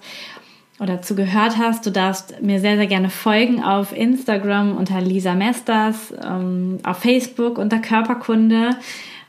oder 0.80 1.02
zugehört 1.02 1.58
hast. 1.58 1.84
Du 1.86 1.90
darfst 1.90 2.40
mir 2.42 2.58
sehr, 2.58 2.76
sehr 2.76 2.86
gerne 2.86 3.10
folgen 3.10 3.62
auf 3.62 3.96
Instagram 3.96 4.76
unter 4.76 5.00
Lisa 5.00 5.34
Mesters, 5.34 6.12
ähm, 6.24 6.78
auf 6.82 6.98
Facebook 6.98 7.58
unter 7.58 7.78
Körperkunde 7.78 8.70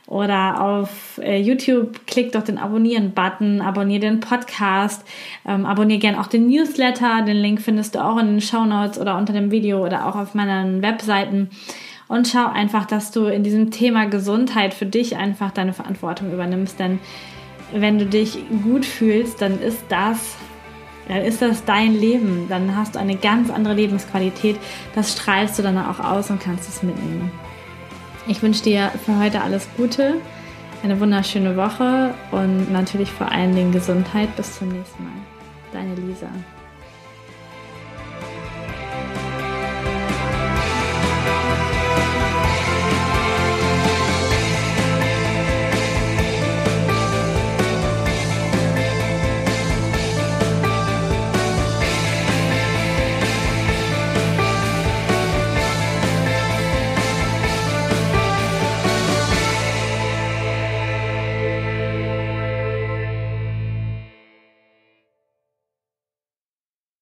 oder 0.06 0.60
auf 0.60 1.20
äh, 1.22 1.40
YouTube 1.40 2.06
klick 2.06 2.32
doch 2.32 2.42
den 2.42 2.58
Abonnieren-Button, 2.58 3.60
abonniere 3.60 4.00
den 4.00 4.20
Podcast, 4.20 5.04
ähm, 5.46 5.64
abonniere 5.64 6.00
gern 6.00 6.16
auch 6.16 6.26
den 6.26 6.48
Newsletter. 6.48 7.22
Den 7.22 7.36
Link 7.36 7.60
findest 7.60 7.94
du 7.94 8.04
auch 8.04 8.18
in 8.18 8.26
den 8.26 8.40
Show 8.40 8.64
Notes 8.64 8.98
oder 8.98 9.16
unter 9.16 9.32
dem 9.32 9.50
Video 9.50 9.84
oder 9.84 10.06
auch 10.06 10.16
auf 10.16 10.34
meinen 10.34 10.82
Webseiten 10.82 11.50
und 12.08 12.28
schau 12.28 12.46
einfach, 12.46 12.84
dass 12.84 13.10
du 13.10 13.24
in 13.24 13.42
diesem 13.42 13.70
Thema 13.70 14.04
Gesundheit 14.04 14.74
für 14.74 14.84
dich 14.84 15.16
einfach 15.16 15.50
deine 15.50 15.72
Verantwortung 15.72 16.30
übernimmst. 16.30 16.78
Denn 16.78 16.98
wenn 17.72 17.98
du 17.98 18.04
dich 18.04 18.38
gut 18.62 18.84
fühlst, 18.84 19.40
dann 19.40 19.58
ist 19.62 19.82
das, 19.88 20.36
dann 21.08 21.18
ist 21.18 21.42
das 21.42 21.64
dein 21.64 21.94
Leben. 21.94 22.46
Dann 22.48 22.76
hast 22.76 22.94
du 22.94 22.98
eine 22.98 23.16
ganz 23.16 23.50
andere 23.50 23.74
Lebensqualität. 23.74 24.56
Das 24.94 25.12
strahlst 25.12 25.58
du 25.58 25.62
dann 25.62 25.78
auch 25.78 26.00
aus 26.00 26.30
und 26.30 26.40
kannst 26.40 26.68
es 26.68 26.82
mitnehmen. 26.82 27.30
Ich 28.26 28.42
wünsche 28.42 28.62
dir 28.62 28.90
für 29.04 29.18
heute 29.18 29.42
alles 29.42 29.68
Gute, 29.76 30.14
eine 30.84 31.00
wunderschöne 31.00 31.56
Woche 31.56 32.14
und 32.30 32.70
natürlich 32.70 33.10
vor 33.10 33.30
allen 33.30 33.54
Dingen 33.54 33.72
Gesundheit. 33.72 34.34
Bis 34.36 34.58
zum 34.58 34.68
nächsten 34.68 35.02
Mal. 35.02 35.12
Deine 35.72 35.94
Lisa. 35.94 36.28